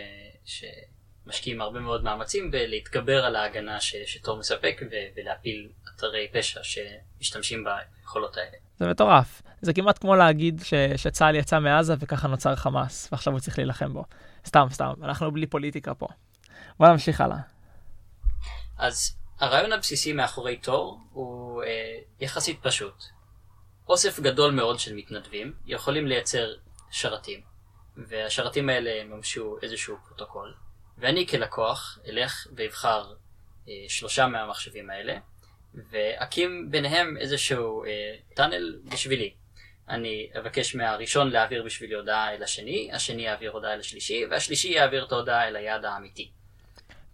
שמשקיעים 0.44 1.60
הרבה 1.60 1.80
מאוד 1.80 2.04
מאמצים 2.04 2.50
בלהתגבר 2.50 3.24
על 3.24 3.36
ההגנה 3.36 3.80
ש... 3.80 3.96
שתור 4.06 4.38
מספק 4.38 4.80
ו... 4.90 4.94
ולהפיל 5.16 5.68
אתרי 5.96 6.28
פשע 6.32 6.60
שמשתמשים 6.62 7.64
ביכולות 7.64 8.36
האלה. 8.36 8.56
זה 8.78 8.88
מטורף. 8.88 9.42
זה 9.60 9.72
כמעט 9.72 9.98
כמו 9.98 10.16
להגיד 10.16 10.60
ש... 10.64 10.74
שצה"ל 10.96 11.34
יצא 11.34 11.60
מעזה 11.60 11.94
וככה 11.98 12.28
נוצר 12.28 12.56
חמאס, 12.56 13.08
ועכשיו 13.12 13.32
הוא 13.32 13.40
צריך 13.40 13.58
להילחם 13.58 13.92
בו. 13.92 14.04
סתם, 14.46 14.66
סתם, 14.70 14.92
אנחנו 15.02 15.32
בלי 15.32 15.46
פוליטיקה 15.46 15.94
פה. 15.94 16.06
בוא 16.78 16.88
נמשיך 16.88 17.20
הלאה. 17.20 17.38
אז 18.78 19.19
הרעיון 19.40 19.72
הבסיסי 19.72 20.12
מאחורי 20.12 20.56
תור 20.56 21.00
הוא 21.12 21.62
אה, 21.62 21.98
יחסית 22.20 22.58
פשוט. 22.62 22.94
אוסף 23.88 24.20
גדול 24.20 24.52
מאוד 24.52 24.78
של 24.78 24.94
מתנדבים 24.94 25.54
יכולים 25.66 26.06
לייצר 26.06 26.54
שרתים, 26.90 27.40
והשרתים 27.96 28.68
האלה 28.68 28.90
יממשו 28.90 29.56
איזשהו 29.62 29.96
פרוטוקול, 30.06 30.54
ואני 30.98 31.26
כלקוח 31.26 31.98
אלך 32.08 32.46
ואבחר 32.56 33.14
אה, 33.68 33.72
שלושה 33.88 34.26
מהמחשבים 34.26 34.90
האלה, 34.90 35.18
ואקים 35.90 36.70
ביניהם 36.70 37.16
איזשהו 37.16 37.84
אה, 37.84 38.16
טאנל 38.34 38.80
בשבילי. 38.84 39.34
אני 39.88 40.30
אבקש 40.38 40.74
מהראשון 40.74 41.30
להעביר 41.30 41.62
בשבילי 41.62 41.94
הודעה 41.94 42.34
אל 42.34 42.42
השני, 42.42 42.90
השני 42.92 43.22
יעביר 43.22 43.50
הודעה 43.50 43.74
אל 43.74 43.80
השלישי, 43.80 44.24
והשלישי 44.30 44.68
יעביר 44.68 45.04
את 45.04 45.12
ההודעה 45.12 45.48
אל 45.48 45.56
היעד 45.56 45.84
האמיתי. 45.84 46.30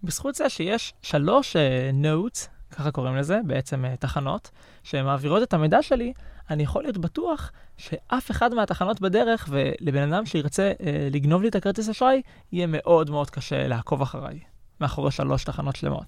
בזכות 0.03 0.35
זה 0.35 0.49
שיש 0.49 0.95
שלוש 1.03 1.57
uh, 1.57 2.05
notes, 2.05 2.49
ככה 2.71 2.91
קוראים 2.91 3.17
לזה, 3.17 3.41
בעצם 3.47 3.85
uh, 3.85 3.97
תחנות, 3.97 4.51
שמעבירות 4.83 5.43
את 5.43 5.55
המידע 5.55 5.83
שלי, 5.83 6.13
אני 6.51 6.63
יכול 6.63 6.83
להיות 6.83 6.99
בטוח 6.99 7.53
שאף 7.77 8.31
אחד 8.31 8.55
מהתחנות 8.55 9.01
בדרך, 9.01 9.49
ולבן 9.51 10.13
אדם 10.13 10.27
שירצה 10.27 10.73
uh, 10.79 10.83
לגנוב 11.11 11.43
לי 11.43 11.49
את 11.49 11.55
הכרטיס 11.55 11.89
אשראי, 11.89 12.23
יהיה 12.53 12.67
מאוד 12.67 13.11
מאוד 13.11 13.31
קשה 13.31 13.69
לעקוב 13.69 14.03
אחריי, 14.03 14.41
מאחורי 14.81 15.11
שלוש 15.11 15.45
תחנות 15.45 15.77
שלמות. 15.77 16.07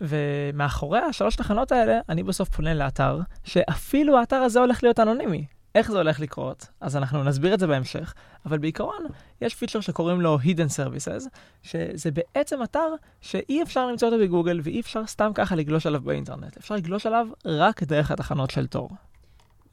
ומאחורי 0.00 0.98
השלוש 0.98 1.36
תחנות 1.36 1.72
האלה, 1.72 2.00
אני 2.08 2.22
בסוף 2.22 2.48
פונה 2.48 2.74
לאתר, 2.74 3.20
שאפילו 3.44 4.18
האתר 4.18 4.36
הזה 4.36 4.60
הולך 4.60 4.82
להיות 4.82 5.00
אנונימי. 5.00 5.46
איך 5.74 5.90
זה 5.90 5.98
הולך 5.98 6.20
לקרות? 6.20 6.66
אז 6.80 6.96
אנחנו 6.96 7.24
נסביר 7.24 7.54
את 7.54 7.60
זה 7.60 7.66
בהמשך, 7.66 8.14
אבל 8.46 8.58
בעיקרון, 8.58 9.06
יש 9.40 9.54
פיצ'ר 9.54 9.80
שקוראים 9.80 10.20
לו 10.20 10.38
Hidden 10.38 10.76
Services, 10.76 11.28
שזה 11.62 12.10
בעצם 12.10 12.62
אתר 12.62 12.88
שאי 13.20 13.62
אפשר 13.62 13.86
למצוא 13.86 14.08
אותו 14.08 14.20
בגוגל 14.20 14.60
ואי 14.62 14.80
אפשר 14.80 15.06
סתם 15.06 15.30
ככה 15.34 15.54
לגלוש 15.54 15.86
עליו 15.86 16.00
באינטרנט. 16.00 16.56
אפשר 16.56 16.74
לגלוש 16.74 17.06
עליו 17.06 17.26
רק 17.44 17.82
דרך 17.82 18.10
התחנות 18.10 18.50
של 18.50 18.66
תור. 18.66 18.90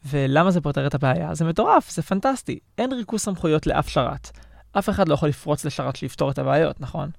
ולמה 0.06 0.52
זה 0.52 0.62
פותר 0.62 0.88
את 0.88 0.96
הבעיה? 0.96 1.34
זה 1.34 1.46
מטורף, 1.46 1.92
זה 1.92 2.02
פנטסטי. 2.02 2.60
אין 2.78 2.94
ריכוז 2.94 3.22
סמכויות 3.22 3.68
לאף 3.68 3.88
שרת. 3.90 4.32
אף 4.72 4.90
אחד 4.90 5.08
לא 5.08 5.14
יכול 5.14 5.30
לפרוץ 5.30 5.66
לשרת 5.66 5.96
שיפתור 5.96 6.32
את 6.32 6.40
הבעיות, 6.40 6.82
נכון? 6.82 7.10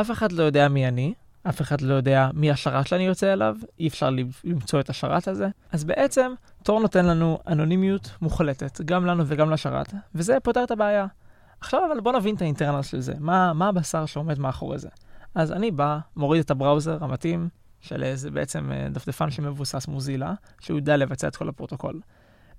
אף 0.00 0.10
אחד 0.10 0.32
לא 0.32 0.42
יודע 0.42 0.68
מי 0.68 0.88
אני, 0.88 1.14
אף 1.48 1.60
אחד 1.60 1.80
לא 1.80 1.94
יודע 1.94 2.28
מי 2.34 2.50
השרת 2.50 2.86
שאני 2.86 3.06
יוצא 3.06 3.32
אליו, 3.32 3.56
אי 3.78 3.88
אפשר 3.88 4.10
למצוא 4.44 4.80
את 4.80 4.90
השרת 4.90 5.28
הזה. 5.28 5.48
אז 5.72 5.84
בעצם, 5.84 6.32
תור 6.62 6.80
נותן 6.80 7.06
לנו 7.06 7.38
אנונימיות 7.46 8.10
מוחלטת, 8.20 8.80
גם 8.80 9.06
לנו 9.06 9.24
וגם 9.26 9.50
לשרת, 9.50 9.94
וזה 10.14 10.36
פותר 10.42 10.64
את 10.64 10.70
הבעיה. 10.70 11.06
עכשיו 11.60 11.80
אבל 11.92 12.00
בוא 12.00 12.12
נבין 12.12 12.34
את 12.34 12.42
האינטרנל 12.42 12.82
של 12.82 13.00
זה, 13.00 13.14
מה, 13.18 13.52
מה 13.52 13.68
הבשר 13.68 14.06
שעומד 14.06 14.38
מאחורי 14.38 14.78
זה. 14.78 14.88
אז 15.34 15.52
אני 15.52 15.70
בא, 15.70 15.98
מוריד 16.16 16.40
את 16.40 16.50
הבראוזר 16.50 17.04
המתאים, 17.04 17.48
של 17.80 18.02
איזה 18.02 18.30
בעצם 18.30 18.72
אה, 18.72 18.88
דפדפן 18.92 19.30
שמבוסס 19.30 19.88
מוזילה, 19.88 20.34
שהוא 20.60 20.78
יודע 20.78 20.96
לבצע 20.96 21.28
את 21.28 21.36
כל 21.36 21.48
הפרוטוקול. 21.48 22.00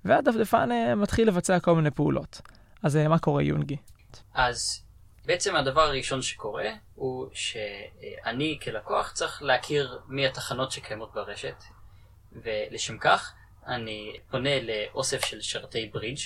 והדפדפן 0.04 0.72
אה, 0.72 0.94
מתחיל 0.94 1.28
לבצע 1.28 1.60
כל 1.60 1.74
מיני 1.74 1.90
פעולות. 1.90 2.40
אז 2.82 2.96
אה, 2.96 3.08
מה 3.08 3.18
קורה, 3.18 3.42
יונגי? 3.42 3.76
אז 4.34 4.82
בעצם 5.26 5.56
הדבר 5.56 5.80
הראשון 5.80 6.22
שקורה 6.22 6.70
הוא 6.94 7.28
שאני 7.32 8.58
כלקוח 8.62 9.12
צריך 9.12 9.42
להכיר 9.42 10.00
מי 10.08 10.26
התחנות 10.26 10.72
שקיימות 10.72 11.14
ברשת 11.14 11.64
ולשם 12.32 12.98
כך 12.98 13.34
אני 13.66 14.16
פונה 14.30 14.50
לאוסף 14.60 15.24
של 15.24 15.40
שרתי 15.40 15.90
ברידג' 15.92 16.20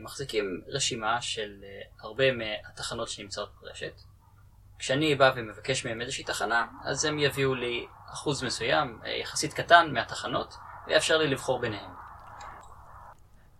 מחזיקים 0.00 0.60
רשימה 0.68 1.22
של 1.22 1.64
הרבה 2.00 2.24
מהתחנות 2.32 3.08
שנמצאות 3.08 3.52
ברשת. 3.60 4.00
כשאני 4.78 5.14
בא 5.14 5.32
ומבקש 5.36 5.86
מהם 5.86 6.00
איזושהי 6.00 6.24
תחנה 6.24 6.66
אז 6.84 7.04
הם 7.04 7.18
יביאו 7.18 7.54
לי 7.54 7.86
אחוז 8.12 8.44
מסוים 8.44 9.00
יחסית 9.20 9.52
קטן 9.52 9.90
מהתחנות 9.92 10.54
ויאפשר 10.86 11.18
לי 11.18 11.26
לבחור 11.26 11.60
ביניהם. 11.60 11.90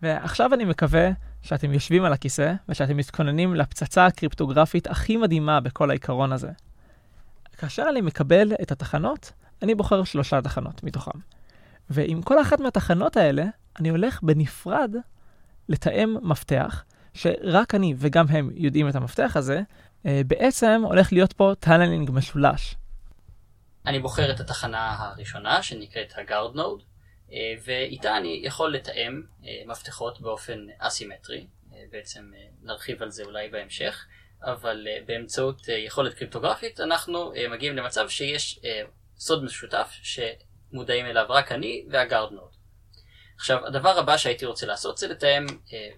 ועכשיו 0.03 0.55
אני 0.55 0.65
מקווה 0.65 1.09
שאתם 1.43 1.73
יושבים 1.73 2.05
על 2.05 2.13
הכיסא 2.13 2.55
ושאתם 2.69 2.97
מתכוננים 2.97 3.55
לפצצה 3.55 4.07
הקריפטוגרפית 4.07 4.87
הכי 4.87 5.17
מדהימה 5.17 5.61
בכל 5.61 5.91
העיקרון 5.91 6.33
הזה. 6.33 6.51
כאשר 7.59 7.85
אני 7.91 8.01
מקבל 8.01 8.53
את 8.63 8.73
התחנות, 8.73 9.33
אני 9.63 9.75
בוחר 9.75 10.05
שלושה 10.05 10.43
תחנות 10.43 10.83
מתוכם. 10.85 11.19
ועם 11.91 12.23
כל 12.23 12.41
אחת 12.41 12.61
מהתחנות 12.61 13.17
האלה, 13.17 13.45
אני 13.81 13.89
הולך 13.89 14.23
בנפרד 14.23 14.95
לתאם 15.69 16.17
מפתח, 16.23 16.85
שרק 17.15 17.75
אני 17.75 17.95
וגם 17.99 18.27
הם 18.29 18.51
יודעים 18.55 18.89
את 18.89 18.95
המפתח 18.95 19.33
הזה, 19.37 19.63
אה, 20.07 20.21
בעצם 20.27 20.83
הולך 20.85 21.13
להיות 21.13 21.33
פה 21.33 21.53
tunneling 21.61 22.11
משולש. 22.11 22.77
אני 23.87 24.01
בוחר 24.01 24.31
את 24.31 24.41
התחנה 24.41 24.97
הראשונה 24.99 25.63
שנקראת 25.63 26.13
node, 26.13 26.59
אה, 26.59 26.63
ואיתה 27.65 28.17
אני 28.17 28.41
יכול 28.45 28.75
לתאם 28.75 29.23
אה, 29.45 29.63
מפתחות 29.67 30.21
באופן 30.21 30.67
אסימטרי, 30.79 31.47
אה, 31.73 31.85
בעצם 31.91 32.31
נרחיב 32.63 33.03
על 33.03 33.11
זה 33.11 33.25
אולי 33.25 33.49
בהמשך, 33.49 34.07
אבל 34.43 34.87
באמצעות 35.07 35.69
יכולת 35.69 36.15
קריפטוגרפית 36.15 36.81
אנחנו 36.81 37.33
מגיעים 37.51 37.77
למצב 37.77 38.09
שיש 38.09 38.61
סוד 39.17 39.45
משותף 39.45 39.91
שמודעים 40.03 41.07
אליו 41.07 41.27
רק 41.29 41.53
אני 41.53 41.87
והגארד 41.91 42.33
נוד. 42.33 42.51
עכשיו 43.37 43.67
הדבר 43.67 43.99
הבא 43.99 44.17
שהייתי 44.17 44.47
רוצה 44.47 44.67
לעשות 44.67 44.99
זה 44.99 45.09
לתאם 45.09 45.47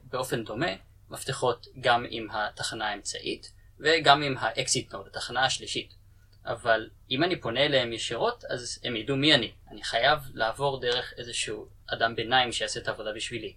באופן 0.02 0.44
דומה 0.44 0.70
מפתחות 1.10 1.66
גם 1.80 2.06
עם 2.10 2.28
התחנה 2.30 2.88
האמצעית 2.88 3.52
וגם 3.80 4.22
עם 4.22 4.34
ה 4.38 4.49
exit 4.49 4.92
node, 4.92 5.06
התחנה 5.06 5.44
השלישית. 5.44 5.99
אבל 6.46 6.88
אם 7.10 7.24
אני 7.24 7.40
פונה 7.40 7.60
אליהם 7.60 7.92
ישירות, 7.92 8.44
אז 8.44 8.80
הם 8.84 8.96
ידעו 8.96 9.16
מי 9.16 9.34
אני. 9.34 9.52
אני 9.70 9.82
חייב 9.82 10.18
לעבור 10.34 10.80
דרך 10.80 11.14
איזשהו 11.18 11.68
אדם 11.86 12.14
ביניים 12.14 12.52
שיעשה 12.52 12.80
את 12.80 12.88
העבודה 12.88 13.12
בשבילי. 13.12 13.54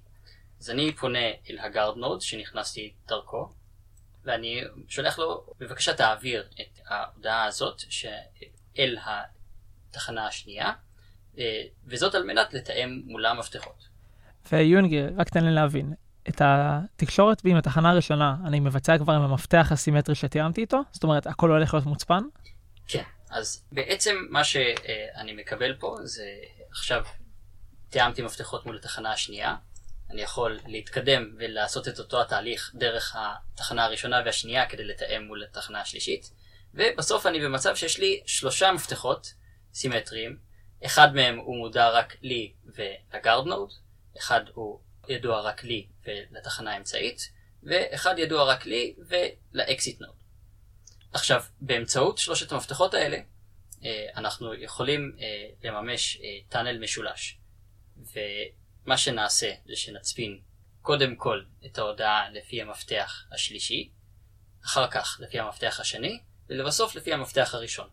אז 0.59 0.69
אני 0.69 0.95
פונה 0.95 1.27
אל 1.49 1.59
ה 1.59 1.66
guard 1.66 1.97
node 1.97 2.21
שנכנסתי 2.21 2.93
דרכו, 3.07 3.49
ואני 4.23 4.61
שולח 4.87 5.19
לו, 5.19 5.45
בבקשה 5.59 5.93
תעביר 5.93 6.47
את 6.61 6.79
ההודעה 6.87 7.45
הזאת 7.45 7.81
אל 8.79 8.97
התחנה 9.89 10.27
השנייה, 10.27 10.71
אה, 11.37 11.63
וזאת 11.85 12.15
על 12.15 12.23
מנת 12.23 12.53
לתאם 12.53 13.01
מולה 13.05 13.33
מפתחות. 13.33 13.87
ויונגי, 14.51 15.01
רק 15.17 15.29
תן 15.29 15.45
לי 15.45 15.51
להבין, 15.51 15.93
את 16.29 16.41
התקשורת 16.45 17.41
עם 17.45 17.57
התחנה 17.57 17.89
הראשונה 17.89 18.35
אני 18.45 18.59
מבצע 18.59 18.97
כבר 18.97 19.13
עם 19.13 19.21
המפתח 19.21 19.67
הסימטרי 19.71 20.15
שתיאמתי 20.15 20.61
איתו? 20.61 20.81
זאת 20.91 21.03
אומרת, 21.03 21.27
הכל 21.27 21.51
הולך 21.51 21.73
להיות 21.73 21.85
מוצפן? 21.85 22.23
כן, 22.87 23.03
אז 23.29 23.65
בעצם 23.71 24.15
מה 24.29 24.43
שאני 24.43 25.33
מקבל 25.33 25.75
פה 25.79 25.97
זה 26.03 26.29
עכשיו 26.71 27.03
תיאמתי 27.89 28.21
מפתחות 28.21 28.65
מול 28.65 28.77
התחנה 28.77 29.11
השנייה, 29.11 29.55
אני 30.09 30.21
יכול 30.21 30.59
להתקדם 30.67 31.35
ולעשות 31.37 31.87
את 31.87 31.99
אותו 31.99 32.21
התהליך 32.21 32.71
דרך 32.75 33.15
התחנה 33.19 33.85
הראשונה 33.85 34.21
והשנייה 34.25 34.69
כדי 34.69 34.83
לתאם 34.83 35.23
מול 35.23 35.43
התחנה 35.43 35.81
השלישית, 35.81 36.31
ובסוף 36.73 37.25
אני 37.25 37.39
במצב 37.39 37.75
שיש 37.75 37.99
לי 37.99 38.21
שלושה 38.25 38.71
מפתחות 38.71 39.33
סימטריים, 39.73 40.37
אחד 40.85 41.15
מהם 41.15 41.37
הוא 41.37 41.57
מודע 41.57 41.89
רק 41.89 42.15
לי 42.21 42.53
ול 42.65 42.88
guard 42.88 43.45
node, 43.45 43.73
אחד 44.17 44.41
הוא 44.53 44.79
ידוע 45.07 45.41
רק 45.41 45.63
לי 45.63 45.87
ולתחנה 46.05 46.73
האמצעית, 46.73 47.31
ואחד 47.63 48.19
ידוע 48.19 48.43
רק 48.43 48.65
לי 48.65 48.95
ולאקסיט 49.07 50.01
נוד. 50.01 50.22
עכשיו, 51.13 51.43
באמצעות 51.61 52.17
שלושת 52.17 52.51
המפתחות 52.51 52.93
האלה, 52.93 53.17
אה, 53.85 54.07
אנחנו 54.15 54.53
יכולים 54.53 55.17
אה, 55.19 55.49
לממש 55.63 56.17
טאנל 56.49 56.75
אה, 56.75 56.79
משולש. 56.79 57.37
ומה 57.97 58.97
שנעשה 58.97 59.53
זה 59.65 59.75
שנצפין 59.75 60.41
קודם 60.81 61.15
כל 61.15 61.41
את 61.65 61.77
ההודעה 61.77 62.29
לפי 62.29 62.61
המפתח 62.61 63.25
השלישי, 63.31 63.91
אחר 64.65 64.87
כך 64.87 65.17
לפי 65.19 65.39
המפתח 65.39 65.79
השני, 65.79 66.19
ולבסוף 66.49 66.95
לפי 66.95 67.13
המפתח 67.13 67.53
הראשון. 67.53 67.89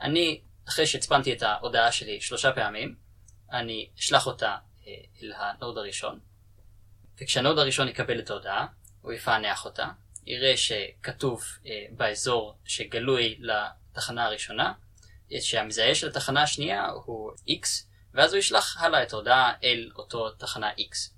אני, 0.00 0.40
אחרי 0.68 0.86
שהצפנתי 0.86 1.32
את 1.32 1.42
ההודעה 1.42 1.92
שלי 1.92 2.20
שלושה 2.20 2.52
פעמים, 2.52 2.96
אני 3.52 3.90
אשלח 3.98 4.26
אותה 4.26 4.56
אל 5.22 5.32
ה 5.32 5.41
node 5.41 5.78
הראשון, 5.78 6.20
וכשה 7.20 7.43
node 7.43 7.58
הראשון 7.58 7.88
יקבל 7.88 8.18
את 8.18 8.30
ההודעה, 8.30 8.66
הוא 9.00 9.12
יפענח 9.12 9.64
אותה, 9.64 9.88
יראה 10.26 10.56
שכתוב 10.56 11.42
אה, 11.66 11.84
באזור 11.90 12.54
שגלוי 12.64 13.38
לתחנה 13.40 14.24
הראשונה, 14.24 14.72
שהמזהה 15.40 15.94
של 15.94 16.08
התחנה 16.08 16.42
השנייה 16.42 16.88
הוא 17.04 17.30
X, 17.48 17.66
ואז 18.14 18.32
הוא 18.32 18.38
ישלח 18.38 18.76
הלאה 18.82 19.02
את 19.02 19.12
ההודעה 19.12 19.52
אל 19.64 19.90
אותו 19.96 20.30
תחנה 20.30 20.70
X. 20.70 21.16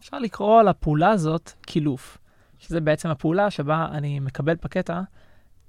אפשר 0.00 0.18
לקרוא 0.18 0.62
לפעולה 0.62 1.10
הזאת 1.10 1.50
קילוף, 1.60 2.18
שזה 2.58 2.80
בעצם 2.80 3.08
הפעולה 3.08 3.50
שבה 3.50 3.88
אני 3.92 4.20
מקבל 4.20 4.56
פקטה, 4.56 5.02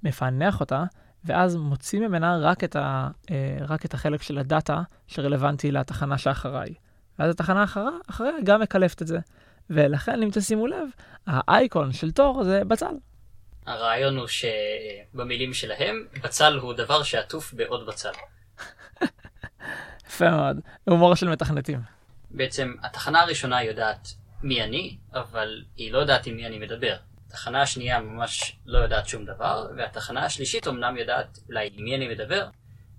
מפענח 0.02 0.60
אותה, 0.60 0.84
ואז 1.24 1.56
מוציא 1.56 2.00
ממנה 2.00 2.38
רק 2.38 2.64
את, 2.64 2.76
ה, 2.76 3.08
אה, 3.30 3.58
רק 3.60 3.84
את 3.84 3.94
החלק 3.94 4.22
של 4.22 4.38
הדאטה 4.38 4.82
שרלוונטי 5.06 5.70
לתחנה 5.70 6.18
שאחריי. 6.18 6.74
ואז 7.18 7.30
התחנה 7.30 7.64
אחריה 8.10 8.32
גם 8.44 8.60
מקלפת 8.60 9.02
את 9.02 9.06
זה. 9.06 9.18
ולכן, 9.70 10.22
אם 10.22 10.28
תשימו 10.32 10.66
לב, 10.66 10.88
האייקון 11.26 11.92
של 11.92 12.10
תור 12.12 12.44
זה 12.44 12.64
בצל. 12.64 12.94
הרעיון 13.66 14.16
הוא 14.16 14.26
שבמילים 14.26 15.54
שלהם, 15.54 16.06
בצל 16.22 16.58
הוא 16.58 16.72
דבר 16.72 17.02
שעטוף 17.02 17.54
בעוד 17.54 17.86
בצל. 17.86 18.12
יפה 20.08 20.30
מאוד, 20.30 20.60
הומור 20.84 21.14
של 21.14 21.28
מתכנתים. 21.28 21.80
בעצם 22.30 22.74
התחנה 22.82 23.20
הראשונה 23.20 23.64
יודעת 23.64 24.08
מי 24.42 24.62
אני, 24.62 24.96
אבל 25.14 25.62
היא 25.76 25.92
לא 25.92 25.98
יודעת 25.98 26.26
עם 26.26 26.36
מי 26.36 26.46
אני 26.46 26.58
מדבר. 26.58 26.96
התחנה 27.26 27.62
השנייה 27.62 28.00
ממש 28.00 28.56
לא 28.66 28.78
יודעת 28.78 29.08
שום 29.08 29.24
דבר, 29.24 29.66
והתחנה 29.76 30.24
השלישית 30.24 30.68
אמנם 30.68 30.96
יודעת 30.96 31.38
אולי 31.48 31.70
עם 31.74 31.84
מי 31.84 31.96
אני 31.96 32.08
מדבר, 32.08 32.48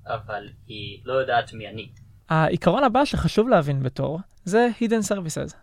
אבל 0.06 0.50
היא 0.68 1.01
לא 1.06 1.13
יודעת 1.13 1.54
מי 1.54 1.68
אני. 1.68 1.90
העיקרון 2.30 2.84
הבא 2.84 3.06
שחשוב 3.06 3.50
להבין 3.50 3.84
בתור, 3.84 4.20
זה 4.44 4.68
hidden 4.80 5.12
services. 5.12 5.56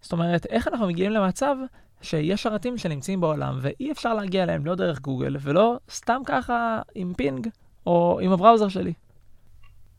זאת 0.00 0.12
אומרת, 0.12 0.46
איך 0.46 0.68
אנחנו 0.68 0.86
מגיעים 0.86 1.10
למצב 1.10 1.56
שיש 2.02 2.42
שרתים 2.42 2.78
שנמצאים 2.78 3.20
בעולם 3.20 3.58
ואי 3.62 3.92
אפשר 3.92 4.14
להגיע 4.14 4.42
אליהם 4.42 4.66
לא 4.66 4.74
דרך 4.74 5.00
גוגל 5.00 5.36
ולא 5.40 5.76
סתם 5.90 6.22
ככה 6.26 6.82
עם 6.94 7.14
פינג 7.14 7.48
או 7.86 8.18
עם 8.22 8.32
הבראוזר 8.32 8.68
שלי. 8.68 8.92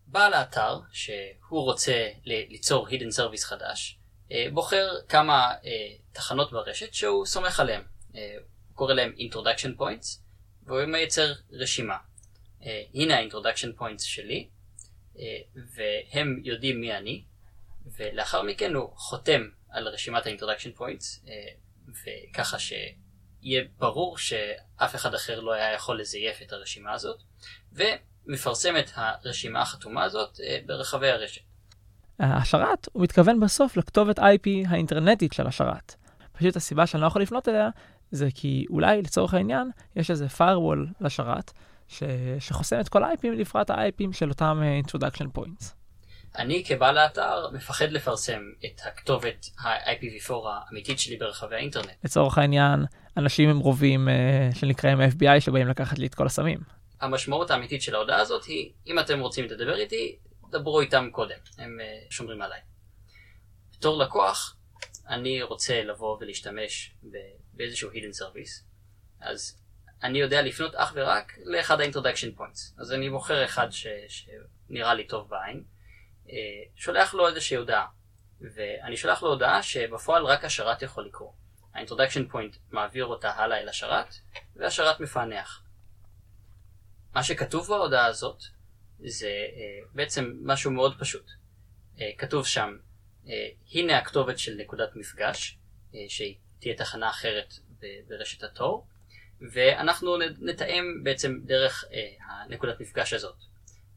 בעל 0.08 0.34
האתר, 0.34 0.80
שהוא 0.92 1.62
רוצה 1.62 2.08
ליצור 2.26 2.88
hidden 2.88 3.18
service 3.18 3.46
חדש, 3.46 3.98
אה, 4.32 4.48
בוחר 4.54 4.90
כמה 5.10 5.54
אה, 5.66 5.94
תחנות 6.12 6.52
ברשת 6.52 6.94
שהוא 6.94 7.26
סומך 7.26 7.60
עליהן. 7.60 7.82
אה, 8.16 8.36
הוא 8.68 8.76
קורא 8.76 8.94
להם 8.94 9.14
introduction 9.18 9.80
points, 9.80 10.20
והוא 10.64 10.86
מייצר 10.86 11.34
רשימה. 11.52 11.98
הנה 12.94 13.20
ה-introduction 13.20 13.80
points 13.80 14.04
שלי, 14.04 14.48
והם 15.76 16.42
יודעים 16.44 16.82
מי 16.82 16.98
אני, 16.98 17.24
ולאחר 17.98 18.42
מכן 18.42 18.74
הוא 18.74 18.90
חותם 18.96 19.42
על 19.72 19.88
רשימת 19.88 20.26
ה-introduction 20.26 20.80
points, 20.80 21.30
וככה 21.88 22.60
שיהיה 22.60 23.64
ברור 23.78 24.18
שאף 24.18 24.96
אחד 24.96 25.14
אחר 25.14 25.40
לא 25.40 25.54
היה 25.54 25.74
יכול 25.74 26.00
לזייף 26.00 26.42
את 26.42 26.54
הרשימה 26.54 26.94
הזאת, 26.94 27.24
ומפרסם 27.74 28.78
את 28.78 28.90
הרשימה 28.96 29.62
החתומה 29.62 30.04
הזאת 30.04 30.40
ברחבי 30.66 31.10
הרשת. 31.10 31.42
השרת, 32.20 32.88
הוא 32.92 33.04
מתכוון 33.04 33.40
בסוף 33.40 33.78
לכתובת 33.78 34.20
IP 34.20 34.50
האינטרנטית 34.68 35.34
של 35.34 35.48
השרת. 35.48 35.96
פשוט 36.32 36.56
הסיבה 36.56 36.88
שאני 36.88 37.02
לא 37.02 37.08
יכול 37.08 37.22
לפנות 37.22 37.48
אליה, 37.48 37.70
זה 38.12 38.28
כי 38.36 38.66
אולי 38.70 39.02
לצורך 39.02 39.34
העניין, 39.34 39.72
יש 39.96 40.12
איזה 40.12 40.28
firewall 40.38 41.02
לשרת, 41.02 41.52
ש... 41.88 42.04
שחוסם 42.40 42.80
את 42.80 42.90
כל 42.90 43.04
ה-IPים 43.04 43.32
לפרט 43.38 43.70
ה-IPים 43.70 44.14
של 44.14 44.30
אותם 44.30 44.62
uh, 44.62 44.88
introduction 44.88 45.38
points. 45.38 45.81
אני 46.38 46.64
כבעל 46.68 46.98
האתר 46.98 47.50
מפחד 47.52 47.92
לפרסם 47.92 48.42
את 48.66 48.82
הכתובת 48.86 49.46
ה-IPv4 49.60 50.34
האמיתית 50.46 51.00
שלי 51.00 51.18
ברחבי 51.18 51.56
האינטרנט. 51.56 51.90
לצורך 52.04 52.38
העניין, 52.38 52.86
אנשים 53.18 53.50
עם 53.50 53.60
רובים 53.60 54.08
uh, 54.08 54.56
שנקראים 54.56 54.98
FBI 55.02 55.40
שבאים 55.40 55.68
לקחת 55.68 56.00
לי 56.00 56.08
את 56.08 56.16
כל 56.16 56.26
הסמים. 56.26 56.60
המשמעות 57.02 57.52
האמיתית 57.52 57.82
של 57.82 57.96
ההודעה 57.96 58.20
הזאת 58.20 58.46
היא, 58.46 58.72
אם 58.88 59.00
אתם 59.00 59.20
רוצים 59.20 59.46
לדבר 59.46 59.76
איתי, 59.76 60.16
דברו 60.50 60.82
איתם 60.82 61.10
קודם, 61.12 61.38
הם 61.58 61.80
uh, 61.80 62.14
שומרים 62.14 62.42
עליי. 62.42 62.60
בתור 63.78 63.98
לקוח, 63.98 64.58
אני 65.10 65.42
רוצה 65.42 65.84
לבוא 65.84 66.18
ולהשתמש 66.22 66.96
באיזשהו 67.54 67.90
hidden 67.90 68.22
service, 68.22 68.64
אז 69.22 69.62
אני 70.04 70.20
יודע 70.20 70.42
לפנות 70.42 70.76
אך 70.76 70.92
ורק 70.96 71.34
לאחד 71.44 71.82
ה-introduction 71.82 72.40
points. 72.40 72.82
אז 72.82 72.92
אני 72.92 73.10
בוחר 73.10 73.46
אחד 73.46 73.68
ש, 73.72 73.88
שנראה 74.08 74.94
לי 74.94 75.04
טוב 75.04 75.30
בעין, 75.30 75.64
שולח 76.76 77.14
לו 77.14 77.28
איזושהי 77.28 77.58
הודעה, 77.58 77.88
ואני 78.42 78.98
שולח 78.98 79.24
לו 79.24 79.30
הודעה 79.30 79.64
שבפועל 79.64 80.26
רק 80.26 80.46
השרת 80.46 80.82
יכול 80.82 81.06
לקרוא. 81.06 81.32
ה-introduction 81.74 82.34
point 82.34 82.58
מעביר 82.72 83.06
אותה 83.06 83.32
הלאה 83.32 83.60
אל 83.60 83.70
השרת, 83.70 84.16
והשרת 84.56 85.00
מפענח. 85.00 85.64
מה 87.14 87.24
שכתוב 87.24 87.68
בהודעה 87.68 88.06
הזאת 88.06 88.44
זה 89.00 89.28
uh, 89.28 89.88
בעצם 89.96 90.34
משהו 90.44 90.72
מאוד 90.72 91.00
פשוט. 91.00 91.26
Uh, 91.96 92.00
כתוב 92.18 92.46
שם, 92.46 92.78
הנה 93.74 93.98
הכתובת 93.98 94.40
של 94.40 94.56
נקודת 94.58 94.96
מפגש, 94.96 95.58
שהיא 96.08 96.36
תהיה 96.60 96.76
תחנה 96.76 97.10
אחרת 97.10 97.54
ברשת 98.08 98.44
התור, 98.44 98.88
ואנחנו 99.54 100.18
נתאם 100.40 101.04
בעצם 101.04 101.40
דרך 101.44 101.86
הנקודת 102.30 102.80
מפגש 102.80 103.14
הזאת. 103.14 103.36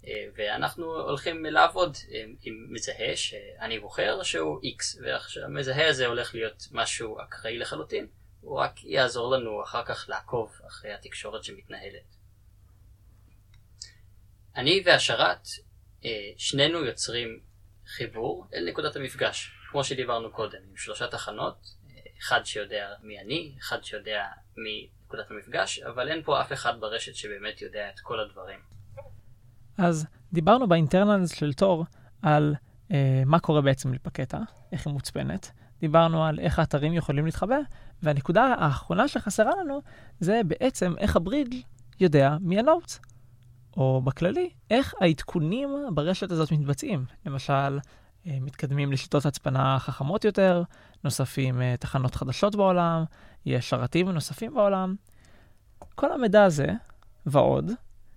Uh, 0.04 0.06
ואנחנו 0.34 0.84
הולכים 0.84 1.44
לעבוד 1.44 1.96
uh, 1.96 2.14
עם 2.42 2.66
מזהה 2.70 3.16
שאני 3.16 3.78
בוחר 3.78 4.22
שהוא 4.22 4.60
X, 4.60 5.02
והמזהה 5.02 5.88
הזה 5.88 6.06
הולך 6.06 6.34
להיות 6.34 6.68
משהו 6.72 7.20
אקראי 7.20 7.58
לחלוטין, 7.58 8.06
הוא 8.40 8.58
רק 8.58 8.84
יעזור 8.84 9.36
לנו 9.36 9.62
אחר 9.62 9.84
כך 9.84 10.06
לעקוב 10.08 10.52
אחרי 10.66 10.92
התקשורת 10.92 11.44
שמתנהלת. 11.44 12.16
אני 14.56 14.82
והשרת, 14.84 15.46
אה, 16.04 16.10
שנינו 16.36 16.84
יוצרים 16.84 17.40
חיבור 17.86 18.46
אל 18.54 18.68
נקודת 18.68 18.96
המפגש, 18.96 19.50
כמו 19.70 19.84
שדיברנו 19.84 20.32
קודם, 20.32 20.58
עם 20.70 20.76
שלושה 20.76 21.06
תחנות, 21.06 21.56
אה, 21.90 22.00
אחד 22.18 22.46
שיודע 22.46 22.94
מי 23.02 23.20
אני, 23.20 23.54
אחד 23.60 23.84
שיודע 23.84 24.24
מי 24.56 24.88
נקודת 25.04 25.30
המפגש, 25.30 25.78
אבל 25.78 26.08
אין 26.08 26.22
פה 26.22 26.40
אף 26.40 26.52
אחד 26.52 26.80
ברשת 26.80 27.14
שבאמת 27.14 27.62
יודע 27.62 27.90
את 27.90 28.00
כל 28.00 28.20
הדברים. 28.20 28.58
אז 29.78 30.06
דיברנו 30.32 30.68
באינטרנלס 30.68 31.34
של 31.34 31.52
תור 31.52 31.84
על 32.22 32.54
אה, 32.90 33.22
מה 33.26 33.38
קורה 33.38 33.60
בעצם 33.60 33.92
לפקטה, 33.92 34.38
איך 34.72 34.86
היא 34.86 34.94
מוצפנת, 34.94 35.50
דיברנו 35.80 36.24
על 36.24 36.40
איך 36.40 36.58
האתרים 36.58 36.92
יכולים 36.92 37.24
להתחבא, 37.24 37.58
והנקודה 38.02 38.54
האחרונה 38.58 39.08
שחסרה 39.08 39.52
לנו 39.60 39.80
זה 40.20 40.40
בעצם 40.46 40.94
איך 40.98 41.16
הברידג' 41.16 41.54
יודע 42.00 42.36
מי 42.40 42.58
הנוטס. 42.58 43.00
או 43.76 44.02
בכללי, 44.04 44.50
איך 44.70 44.94
העדכונים 45.00 45.68
ברשת 45.94 46.30
הזאת 46.30 46.52
מתבצעים. 46.52 47.04
למשל, 47.26 47.78
אה, 48.26 48.38
מתקדמים 48.40 48.92
לשיטות 48.92 49.26
הצפנה 49.26 49.78
חכמות 49.78 50.24
יותר, 50.24 50.62
נוספים 51.04 51.62
אה, 51.62 51.74
תחנות 51.80 52.14
חדשות 52.14 52.56
בעולם, 52.56 53.04
יש 53.46 53.70
שרתים 53.70 54.08
נוספים 54.08 54.54
בעולם. 54.54 54.94
כל 55.94 56.12
המידע 56.12 56.44
הזה, 56.44 56.66
ועוד, 57.26 57.70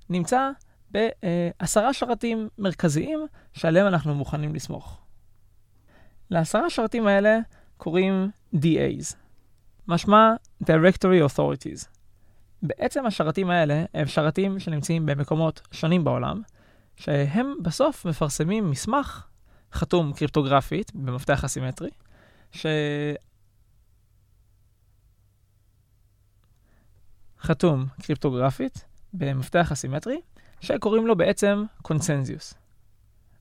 נמצא 0.10 0.50
בעשרה 0.92 1.94
שרתים 1.94 2.50
מרכזיים 2.58 3.28
שעליהם 3.54 3.88
אנחנו 3.88 4.16
מוכנים 4.16 4.56
לסמוך. 4.56 5.02
לעשרה 6.30 6.70
שרתים 6.70 7.08
האלה 7.08 7.40
קוראים 7.78 8.30
DAs, 8.56 9.16
משמע 9.88 10.34
Directory 10.64 11.30
Authorities. 11.30 11.88
בעצם 12.62 13.06
השרתים 13.06 13.50
האלה 13.50 13.86
הם 13.94 14.08
שרתים 14.08 14.60
שנמצאים 14.60 15.06
במקומות 15.06 15.62
שונים 15.72 16.04
בעולם, 16.04 16.42
שהם 16.96 17.54
בסוף 17.62 18.06
מפרסמים 18.06 18.72
מסמך 18.72 19.28
חתום 19.74 20.14
קריפטוגרפית 20.14 20.92
במפתח 20.96 21.44
אסימטרי, 21.44 21.90
ש... 22.52 22.66
חתום 27.40 27.86
קריפטוגרפית 28.02 28.86
במפתח 29.14 29.72
אסימטרי, 29.72 30.22
שקוראים 30.60 31.08
לו 31.08 31.16
בעצם 31.16 31.64
קונצנזיוס. 31.82 32.54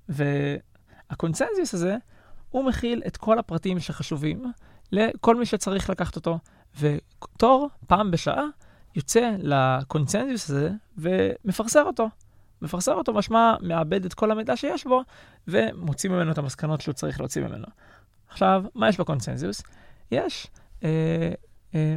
והקונצנזיוס 0.09 1.75
הזה, 1.75 1.97
הוא 2.51 2.65
מכיל 2.65 3.03
את 3.07 3.17
כל 3.17 3.39
הפרטים 3.39 3.81
שחשובים 3.81 4.53
לכל 4.93 5.37
מי 5.37 5.47
שצריך 5.47 5.91
לקחת 5.91 6.17
אותו, 6.17 6.39
ותור 6.81 7.69
פעם 7.87 8.11
בשעה 8.11 8.45
יוצא 8.95 9.37
לקונצנזוס 9.39 10.51
הזה 10.51 10.71
ומפרסר 10.99 11.83
אותו. 11.83 12.09
מפרסר 12.63 12.95
אותו 12.95 13.15
משמע 13.15 13.55
מאבד 13.61 14.05
את 14.05 14.15
כל 14.15 14.31
המידע 14.31 14.57
שיש 14.57 14.85
בו 14.85 15.03
ומוציא 15.49 16.11
ממנו 16.11 16.33
את 16.33 16.39
המסקנות 16.39 16.81
שהוא 16.81 16.93
צריך 16.93 17.21
להוציא 17.21 17.43
ממנו. 17.43 17.67
עכשיו, 18.29 18.65
מה 18.75 18.89
יש 18.89 19.01
בקונצנזוס? 19.01 19.63
יש... 20.11 20.47
אה, 20.85 21.33
אה, 21.75 21.97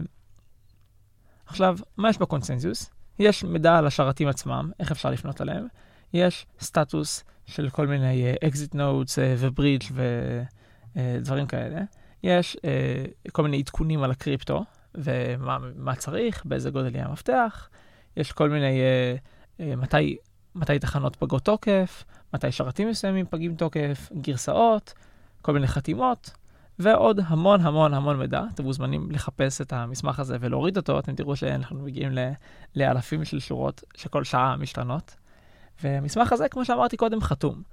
עכשיו, 1.46 1.78
מה 1.98 2.10
יש 2.10 2.18
בקונצנזוס? 2.18 2.90
יש 3.20 3.44
מידע 3.44 3.78
על 3.78 3.88
השרתים 3.88 4.28
עצמם, 4.28 4.72
איך 4.80 4.92
אפשר 4.92 5.10
לפנות 5.10 5.42
עליהם. 5.42 5.68
יש 6.14 6.46
סטטוס 6.60 7.24
של 7.46 7.70
כל 7.70 7.88
מיני 7.88 8.34
exit 8.48 8.76
nodes 8.76 9.18
ו 9.22 9.31
bridge 9.31 9.84
ודברים 10.96 11.48
כאלה. 11.48 11.82
יש 12.24 12.58
אה, 12.58 13.32
כל 13.32 13.44
מיני 13.44 13.60
עדכונים 13.60 14.04
על 14.04 14.12
הקריפטו, 14.12 14.64
ומה 14.96 15.96
צריך, 15.98 16.46
באיזה 16.46 16.70
גודל 16.70 16.96
יהיה 16.96 17.06
המפתח. 17.06 17.70
יש 18.18 18.32
כל 18.32 18.50
מיני, 18.50 18.82
אה, 18.82 19.16
אה, 19.60 19.76
מתי, 19.76 20.18
מתי 20.56 20.80
תחנות 20.80 21.16
פגות 21.16 21.46
תוקף, 21.46 22.04
מתי 22.34 22.52
שרתים 22.52 22.90
מסוימים 22.90 23.26
פגים 23.30 23.56
תוקף, 23.56 24.10
גרסאות, 24.22 24.94
כל 25.42 25.54
מיני 25.54 25.68
חתימות, 25.68 26.32
ועוד 26.80 27.20
המון 27.26 27.62
המון 27.62 27.94
המון 27.94 28.18
מידע. 28.18 28.44
אתם 28.54 28.64
מוזמנים 28.64 29.12
לחפש 29.12 29.62
את 29.62 29.74
המסמך 29.74 30.20
הזה 30.20 30.38
ולהוריד 30.40 30.78
אותו, 30.78 31.00
אתם 31.00 31.16
תראו 31.16 31.36
שאנחנו 31.36 31.80
מגיעים 31.80 32.12
ל, 32.12 32.30
לאלפים 32.76 33.26
של 33.26 33.40
שורות 33.40 33.84
שכל 33.98 34.24
שעה 34.24 34.58
משתנות. 34.58 35.16
והמסמך 35.84 36.34
הזה, 36.34 36.50
כמו 36.50 36.66
שאמרתי 36.66 36.98
קודם, 36.98 37.22
חתום. 37.22 37.64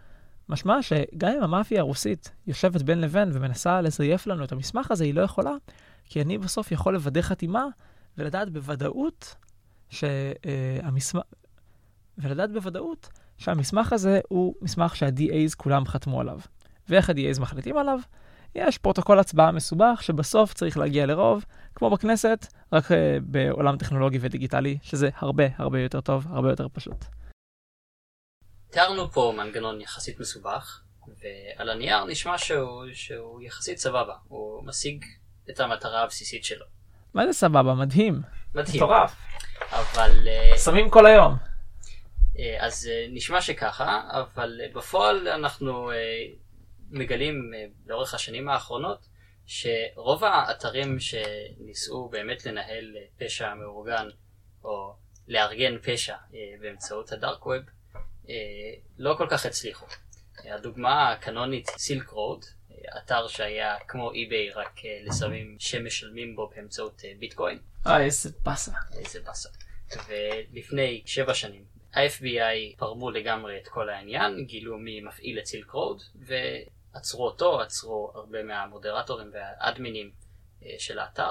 משמע 0.49 0.83
שגם 0.83 1.33
אם 1.37 1.43
המאפיה 1.43 1.81
הרוסית 1.81 2.31
יושבת 2.47 2.83
בין 2.83 3.01
לבין 3.01 3.31
ומנסה 3.33 3.81
לזייף 3.81 4.27
לנו 4.27 4.45
את 4.45 4.53
המסמך 4.53 4.91
הזה, 4.91 5.05
היא 5.05 5.15
לא 5.15 5.21
יכולה, 5.21 5.53
כי 6.05 6.23
אני 6.23 6.39
בסוף 6.39 6.73
יכול 6.73 6.95
לוודא 6.95 7.21
חתימה 7.21 7.65
ולדעת 8.19 8.51
בוודאות 8.51 9.35
שהמסמך, 9.89 11.23
ולדעת 12.19 12.53
בוודאות 12.53 13.09
שהמסמך 13.39 13.93
הזה 13.93 14.21
הוא 14.29 14.55
מסמך 14.63 14.97
שה-DAs 14.97 15.55
כולם 15.57 15.87
חתמו 15.87 16.21
עליו. 16.21 16.41
ואיך 16.89 17.11
ה-DAs 17.11 17.41
מחליטים 17.41 17.79
עליו? 17.79 17.99
יש 18.57 18.79
פרוטוקול 18.79 19.19
הצבעה 19.19 19.53
מסובך 19.53 20.03
שבסוף 20.03 20.55
צריך 20.55 20.77
להגיע 20.79 21.07
לרוב, 21.07 21.45
כמו 21.75 21.91
בכנסת, 21.91 22.47
רק 22.73 22.85
אה, 22.85 22.95
בעולם 23.23 23.77
טכנולוגי 23.77 24.19
ודיגיטלי, 24.21 24.79
שזה 24.83 25.09
הרבה 25.17 25.45
הרבה 25.57 25.81
יותר 25.81 26.01
טוב, 26.01 26.27
הרבה 26.31 26.51
יותר 26.51 26.67
פשוט. 26.73 27.05
תיארנו 28.71 29.11
פה 29.11 29.35
מנגנון 29.37 29.81
יחסית 29.81 30.21
מסובך, 30.21 30.81
ועל 31.07 31.71
הנייר 31.71 32.05
נשמע 32.05 32.39
שהוא, 32.39 32.85
שהוא 32.93 33.43
יחסית 33.43 33.79
סבבה, 33.79 34.15
הוא 34.29 34.67
משיג 34.67 35.05
את 35.51 35.61
המטרה 35.61 36.03
הבסיסית 36.03 36.45
שלו. 36.45 36.67
מה 37.15 37.27
זה 37.27 37.33
סבבה? 37.33 37.75
מדהים. 37.75 38.23
מדהים. 38.55 38.77
מטורף. 38.77 39.17
אבל... 39.71 40.29
אה, 40.29 40.59
שמים 40.59 40.91
כל 40.91 41.07
היום. 41.07 41.37
אה, 42.39 42.67
אז 42.67 42.89
נשמע 43.13 43.41
שככה, 43.41 44.01
אבל 44.11 44.61
בפועל 44.75 45.29
אנחנו 45.29 45.91
מגלים 46.91 47.53
לאורך 47.87 48.15
השנים 48.15 48.49
האחרונות 48.49 49.07
שרוב 49.47 50.25
האתרים 50.25 50.99
שניסו 51.01 52.09
באמת 52.09 52.47
לנהל 52.47 52.97
פשע 53.19 53.55
מאורגן 53.55 54.09
או 54.65 54.95
לארגן 55.29 55.79
פשע 55.83 56.17
באמצעות 56.61 57.13
הדארק 57.13 57.47
ווב 57.47 57.63
לא 58.99 59.15
כל 59.19 59.27
כך 59.31 59.47
הצליחו. 59.47 59.87
הדוגמה 60.45 61.13
הקנונית 61.13 61.67
סילק 61.67 62.09
רוד, 62.09 62.45
אתר 62.99 63.29
שהיה 63.29 63.77
כמו 63.89 64.13
אי-ביי 64.13 64.51
רק 64.51 64.81
לסמים 65.05 65.57
שמשלמים 65.59 66.37
בו 66.37 66.51
באמצעות 66.57 67.03
ביטקוין. 67.19 67.59
אה, 67.87 68.01
איזה 68.01 68.31
באסה. 68.45 68.73
איזה 68.99 69.21
באסה. 69.21 69.49
ולפני 70.09 71.03
שבע 71.07 71.35
שנים 71.35 71.65
ה-FBI 71.95 72.77
פרמו 72.79 73.11
לגמרי 73.11 73.59
את 73.63 73.69
כל 73.69 73.89
העניין, 73.89 74.45
גילו 74.45 74.79
מי 74.79 75.01
מפעיל 75.01 75.39
את 75.39 75.47
סילק 75.47 75.71
רוד, 75.71 76.03
ועצרו 76.97 77.25
אותו, 77.25 77.61
עצרו 77.61 78.13
הרבה 78.15 78.43
מהמודרטורים 78.43 79.31
והאדמינים 79.33 80.11
אה, 80.63 80.71
של 80.79 80.99
האתר. 80.99 81.31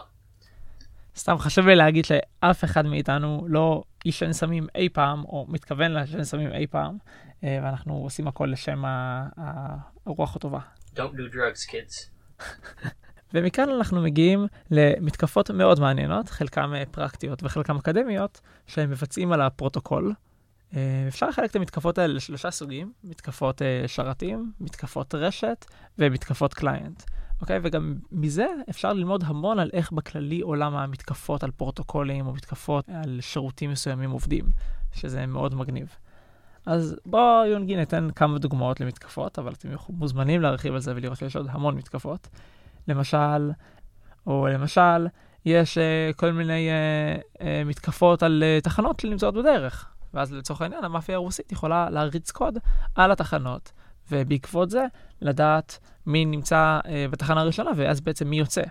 סתם 1.16 1.38
חשוב 1.38 1.68
לי 1.68 1.76
להגיד 1.76 2.06
שאף 2.06 2.64
אחד 2.64 2.86
מאיתנו 2.86 3.46
לא 3.48 3.84
עישן 4.04 4.34
סמים 4.34 4.68
אי 4.76 4.90
פעם, 4.90 5.24
או 5.24 5.46
מתכוון 5.50 5.92
לעשן 5.92 6.24
סמים 6.24 6.52
אי 6.52 6.68
פעם, 6.68 6.98
אה, 7.44 7.60
ואנחנו 7.64 7.94
עושים 7.94 8.28
הכל 8.28 8.50
לשם 8.52 8.84
הרוח 10.06 10.36
הטובה. 10.36 10.60
Don't 10.96 10.98
do 10.98 11.34
drugs, 11.34 11.72
kids. 11.72 12.10
ומכאן 13.34 13.70
אנחנו 13.70 14.02
מגיעים 14.02 14.48
למתקפות 14.72 15.52
מאוד 15.52 15.80
מעניינות, 15.80 16.30
חלקם 16.30 16.74
אה, 16.76 16.84
פרקטיות 16.92 17.44
וחלקם 17.44 17.78
אקדמיות, 17.78 18.42
שהם 18.68 18.90
מבצעים 18.90 19.32
על 19.32 19.42
הפרוטוקול. 19.42 20.14
אה, 20.76 21.06
אפשר 21.08 21.28
לחלק 21.30 21.52
את 21.52 21.56
המתקפות 21.56 21.98
האלה 21.98 22.14
לשלושה 22.14 22.52
סוגים, 22.52 22.92
מתקפות 23.04 23.62
שרתים, 23.88 24.52
מתקפות 24.60 25.16
רשת 25.16 25.66
ומתקפות 26.00 26.54
client. 26.54 27.04
אוקיי? 27.42 27.60
וגם 27.64 27.96
מזה 28.12 28.48
אפשר 28.70 28.94
ללמוד 28.94 29.24
המון 29.26 29.60
על 29.60 29.70
איך 29.74 29.92
בכללי 29.92 30.42
עולם 30.42 30.76
המתקפות 30.76 31.44
על 31.44 31.52
פרוטוקולים 31.52 32.28
או 32.28 32.34
מתקפות 32.34 32.90
על 32.90 33.18
שירותים 33.22 33.72
מסוימים 33.72 34.12
עובדים, 34.12 34.46
שזה 34.94 35.26
מאוד 35.26 35.56
מגניב. 35.56 35.96
אז 36.66 36.96
בואו 37.06 37.46
יונגי 37.46 37.76
ניתן 37.76 38.08
כמה 38.16 38.40
דוגמאות 38.40 38.80
למתקפות, 38.80 39.40
אבל 39.40 39.54
אתם 39.54 39.70
מוזמנים 39.90 40.42
להרחיב 40.42 40.74
על 40.74 40.80
זה 40.80 40.94
ולראות 40.96 41.18
שיש 41.18 41.36
עוד 41.36 41.48
המון 41.50 41.76
מתקפות. 41.76 42.28
למשל, 42.88 43.52
או 44.28 44.48
למשל, 44.48 45.08
יש 45.46 45.78
uh, 45.78 46.14
כל 46.16 46.32
מיני 46.32 46.70
uh, 46.70 47.38
uh, 47.38 47.42
מתקפות 47.66 48.24
על 48.24 48.44
uh, 48.44 48.64
תחנות 48.64 49.00
שנמצאות 49.00 49.34
בדרך. 49.34 49.95
ואז 50.16 50.34
לצורך 50.34 50.62
העניין 50.62 50.84
המאפיה 50.84 51.16
הרוסית 51.16 51.52
יכולה 51.52 51.90
להריץ 51.90 52.32
קוד 52.32 52.58
על 52.96 53.12
התחנות, 53.12 53.72
ובעקבות 54.12 54.70
זה 54.70 54.86
לדעת 55.22 55.80
מי 56.06 56.26
נמצא 56.26 56.80
uh, 56.84 56.88
בתחנה 57.12 57.42
הראשונה, 57.42 57.72
ואז 57.76 58.02
בעצם 58.02 58.28
מי 58.28 58.40
יוצא. 58.40 58.62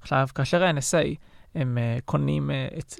עכשיו, 0.00 0.28
כאשר 0.34 0.64
ה-NSA 0.64 1.16
הם 1.54 1.78
uh, 1.78 2.02
קונים 2.04 2.50
uh, 2.50 2.78
את 2.78 2.92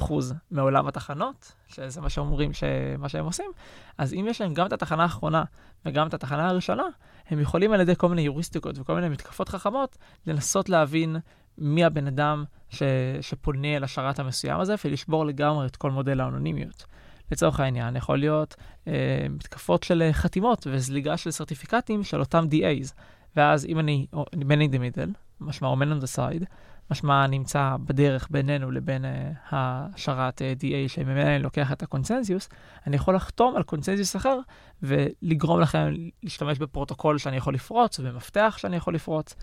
60% 0.00 0.12
מעולם 0.50 0.86
התחנות, 0.86 1.52
שזה 1.68 2.00
מה 2.00 2.10
שאומרים 2.10 2.52
שמה 2.52 3.08
שהם 3.08 3.24
עושים, 3.24 3.50
אז 3.98 4.14
אם 4.14 4.26
יש 4.28 4.40
להם 4.40 4.54
גם 4.54 4.66
את 4.66 4.72
התחנה 4.72 5.02
האחרונה 5.02 5.44
וגם 5.84 6.06
את 6.06 6.14
התחנה 6.14 6.48
הראשונה, 6.48 6.84
הם 7.28 7.40
יכולים 7.40 7.72
על 7.72 7.80
ידי 7.80 7.96
כל 7.96 8.08
מיני 8.08 8.22
יוריסטיקות 8.22 8.78
וכל 8.78 8.94
מיני 8.94 9.08
מתקפות 9.08 9.48
חכמות 9.48 9.96
לנסות 10.26 10.68
להבין 10.68 11.16
מי 11.58 11.84
הבן 11.84 12.06
אדם 12.06 12.44
ש, 12.68 12.82
שפונה 13.20 13.76
אל 13.76 13.84
השרת 13.84 14.18
המסוים 14.18 14.60
הזה 14.60 14.74
ולשבור 14.84 15.26
לגמרי 15.26 15.66
את 15.66 15.76
כל 15.76 15.90
מודל 15.90 16.20
האנונימיות. 16.20 16.84
לצורך 17.32 17.60
העניין, 17.60 17.96
יכול 17.96 18.18
להיות 18.18 18.54
אה, 18.88 19.26
מתקפות 19.30 19.82
של 19.82 20.08
חתימות 20.12 20.66
וזליגה 20.70 21.16
של 21.16 21.30
סרטיפיקטים 21.30 22.04
של 22.04 22.20
אותם 22.20 22.46
DAs. 22.50 22.92
ואז 23.36 23.66
אם 23.66 23.78
אני 23.78 24.06
man 24.34 24.68
in 24.68 24.74
the 24.74 24.78
middle, 24.78 25.10
משמע 25.40 25.68
או 25.68 25.76
man 25.76 26.00
on 26.00 26.04
the 26.04 26.16
side, 26.16 26.44
משמע 26.90 27.26
נמצא 27.26 27.76
בדרך 27.84 28.28
בינינו 28.30 28.70
לבין 28.70 29.04
uh, 29.04 29.08
השרת 29.50 30.42
uh, 30.42 30.62
DA 30.62 30.88
שממילא 30.88 31.36
לוקח 31.36 31.72
את 31.72 31.82
הקונצנזיוס, 31.82 32.48
אני 32.86 32.96
יכול 32.96 33.14
לחתום 33.14 33.56
על 33.56 33.62
קונצנזיוס 33.62 34.16
אחר 34.16 34.38
ולגרום 34.82 35.60
לכם 35.60 35.94
להשתמש 36.22 36.58
בפרוטוקול 36.58 37.18
שאני 37.18 37.36
יכול 37.36 37.54
לפרוץ 37.54 37.98
ובמפתח 37.98 38.56
שאני 38.58 38.76
יכול 38.76 38.94
לפרוץ, 38.94 39.34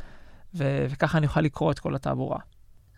ו- 0.56 0.86
וככה 0.90 1.18
אני 1.18 1.28
אוכל 1.28 1.42
לקרוא 1.42 1.72
את 1.72 1.80
כל 1.80 1.96
התעבורה. 1.96 2.40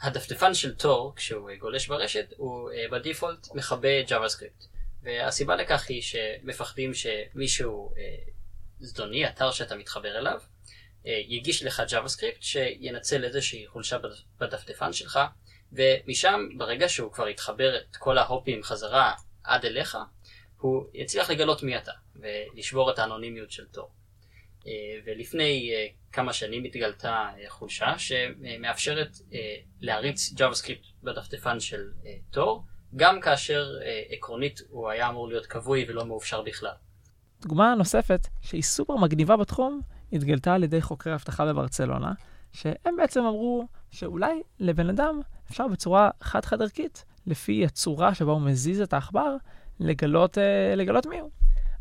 הדפדפן 0.02 0.54
של 0.54 0.76
תור, 0.76 1.14
כשהוא 1.16 1.50
גולש 1.60 1.88
ברשת, 1.88 2.34
הוא 2.38 2.70
uh, 2.70 2.92
בדיפולט 2.92 3.48
מכבה 3.56 4.04
JavaScript. 4.08 4.75
והסיבה 5.06 5.56
לכך 5.56 5.90
היא 5.90 6.02
שמפחדים 6.02 6.92
שמישהו 6.94 7.92
uh, 7.94 8.32
זדוני, 8.80 9.28
אתר 9.28 9.52
שאתה 9.52 9.76
מתחבר 9.76 10.18
אליו, 10.18 10.40
אה, 11.08 11.22
יגיש 11.28 11.64
לך 11.64 11.84
JavaScript 11.90 12.42
שינצל 12.42 13.24
איזושהי 13.24 13.68
חולשה 13.68 13.98
בדפדפן 14.40 14.94
שלך 14.94 15.20
ומשם 15.72 16.50
ברגע 16.58 16.90
שהוא 16.90 17.12
כבר 17.12 17.28
יתחבר 17.28 17.78
את 17.78 17.96
כל 17.96 18.18
ההופים 18.18 18.64
חזרה 18.64 19.14
עד 19.44 19.66
אליך 19.66 19.98
הוא 20.58 20.86
יצליח 20.94 21.30
לגלות 21.30 21.64
מי 21.64 21.78
אתה 21.78 21.92
ולשבור 22.16 22.92
את 22.92 23.00
האנונימיות 23.00 23.52
של 23.52 23.66
תור. 23.66 23.92
אה, 24.68 24.72
ולפני 25.06 25.72
אה, 25.74 25.88
כמה 26.12 26.34
שנים 26.34 26.64
התגלתה 26.64 27.30
חולשה 27.48 28.00
שמאפשרת 28.00 29.10
להריץ 29.82 30.34
JavaScript 30.34 31.04
בדפדפן 31.04 31.60
של 31.60 31.92
תור 32.32 32.66
גם 32.96 33.22
כאשר 33.22 33.66
עקרונית 34.10 34.62
הוא 34.70 34.90
היה 34.90 35.10
אמור 35.10 35.28
להיות 35.28 35.46
כבוי 35.46 35.86
ולא 35.90 36.06
מאופשר 36.06 36.42
בכלל. 36.42 36.74
דוגמה 37.42 37.76
נוספת 37.76 38.28
שהיא 38.42 38.64
סופר 38.64 38.96
מגניבה 38.96 39.38
בתחום 39.38 39.82
התגלתה 40.14 40.54
על 40.54 40.64
ידי 40.64 40.82
חוקרי 40.82 41.14
אבטחה 41.14 41.46
בברצלונה, 41.46 42.12
שהם 42.54 42.96
בעצם 42.98 43.24
אמרו 43.24 43.68
שאולי 43.92 44.42
לבן 44.60 44.90
אדם 44.90 45.20
אפשר 45.52 45.68
בצורה 45.68 46.10
חד-חד 46.22 46.62
ערכית, 46.62 47.06
לפי 47.28 47.66
הצורה 47.66 48.14
שבה 48.14 48.32
הוא 48.32 48.42
מזיז 48.42 48.82
את 48.82 48.94
העכבר, 48.94 49.36
לגלות, 49.80 50.38
אה, 50.38 50.76
לגלות 50.76 51.06
מי 51.06 51.20
הוא. 51.20 51.30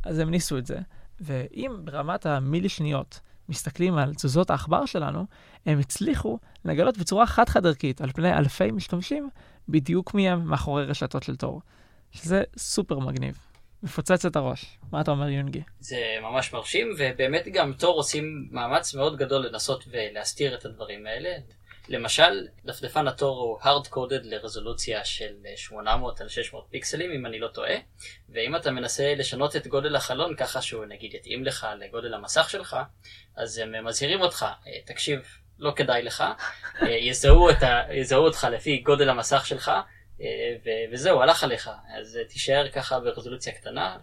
אז 0.03 0.19
הם 0.19 0.31
ניסו 0.31 0.59
את 0.59 0.67
זה, 0.67 0.79
ואם 1.21 1.77
ברמת 1.85 2.27
המילי 2.27 2.69
שניות 2.69 3.21
מסתכלים 3.49 3.95
על 3.95 4.15
תזוזות 4.15 4.51
העכבר 4.51 4.87
שלנו, 4.87 5.27
הם 5.67 5.79
הצליחו 5.79 6.39
לגלות 6.65 6.99
בצורה 6.99 7.27
חד-חד 7.27 7.67
ערכית, 7.67 8.01
על 8.01 8.13
פני 8.13 8.33
אלפי 8.33 8.71
משתמשים, 8.71 9.29
בדיוק 9.69 10.15
מי 10.15 10.29
הם 10.29 10.45
מאחורי 10.45 10.85
רשתות 10.85 11.23
של 11.23 11.37
תור, 11.37 11.61
שזה 12.13 12.43
סופר 12.57 12.99
מגניב. 12.99 13.39
מפוצץ 13.83 14.25
את 14.27 14.37
הראש. 14.37 14.79
מה 14.93 15.01
אתה 15.01 15.11
אומר 15.11 15.29
יונגי? 15.29 15.63
זה 15.81 15.97
ממש 16.23 16.53
מרשים, 16.53 16.91
ובאמת 16.99 17.49
גם 17.53 17.73
תור 17.73 17.97
עושים 17.97 18.49
מאמץ 18.51 18.95
מאוד 18.95 19.17
גדול 19.17 19.47
לנסות 19.47 19.85
ולהסתיר 19.91 20.55
את 20.55 20.65
הדברים 20.65 21.07
האלה. 21.07 21.31
למשל, 21.89 22.47
דפדפן 22.65 23.09
התור 23.09 23.39
הוא 23.39 23.61
hard 23.61 23.89
coded 23.89 24.23
לרזולוציה 24.23 25.05
של 25.05 25.35
800 25.57 26.21
על 26.21 26.29
600 26.29 26.67
פיקסלים 26.71 27.11
אם 27.11 27.27
אני 27.27 27.39
לא 27.39 27.49
טועה, 27.49 27.75
ואם 28.29 28.57
אתה 28.57 28.71
מנסה 28.71 29.15
לשנות 29.15 29.57
את 29.57 29.67
גודל 29.67 29.97
החלון 29.97 30.37
ככה 30.37 30.63
שהוא 30.63 30.85
נגיד 30.85 31.15
יתאים 31.15 31.45
לך 31.45 31.67
לגודל 31.79 32.15
המסך 32.15 32.51
שלך, 32.51 32.77
אז 33.37 33.59
הם 33.59 33.85
מזהירים 33.87 34.21
אותך, 34.21 34.43
אה, 34.43 34.73
תקשיב, 34.85 35.21
לא 35.59 35.73
כדאי 35.77 36.03
לך, 36.03 36.25
אה, 36.83 36.89
יזהו, 36.89 37.49
ה... 37.49 37.93
יזהו 37.93 38.25
אותך 38.25 38.47
לפי 38.51 38.79
גודל 38.79 39.09
המסך 39.09 39.47
שלך, 39.47 39.71
אה, 40.21 40.57
וזהו, 40.93 41.23
הלך 41.23 41.45
עליך, 41.45 41.71
אז 41.99 42.17
אה, 42.17 42.25
תישאר 42.25 42.69
ככה 42.69 43.01
ברזולוציה 43.01 43.53
קטנה, 43.53 43.97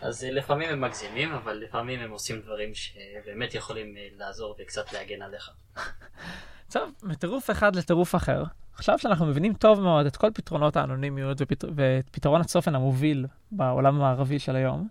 אז 0.00 0.24
אה, 0.24 0.30
לפעמים 0.30 0.70
הם 0.70 0.80
מגזימים, 0.80 1.32
אבל 1.32 1.54
לפעמים 1.54 2.00
הם 2.00 2.10
עושים 2.10 2.40
דברים 2.40 2.70
שבאמת 2.74 3.54
יכולים 3.54 3.94
לעזור 4.16 4.56
וקצת 4.60 4.92
להגן 4.92 5.22
עליך. 5.22 5.50
טוב, 6.72 6.92
מטירוף 7.02 7.50
אחד 7.50 7.76
לטירוף 7.76 8.14
אחר. 8.14 8.44
עכשיו 8.74 8.98
שאנחנו 8.98 9.26
מבינים 9.26 9.54
טוב 9.54 9.80
מאוד 9.80 10.06
את 10.06 10.16
כל 10.16 10.30
פתרונות 10.34 10.76
האנונימיות 10.76 11.38
ופת... 11.40 11.64
ואת 11.74 12.08
פתרון 12.10 12.40
הצופן 12.40 12.74
המוביל 12.74 13.26
בעולם 13.50 13.96
המערבי 13.96 14.38
של 14.38 14.56
היום, 14.56 14.88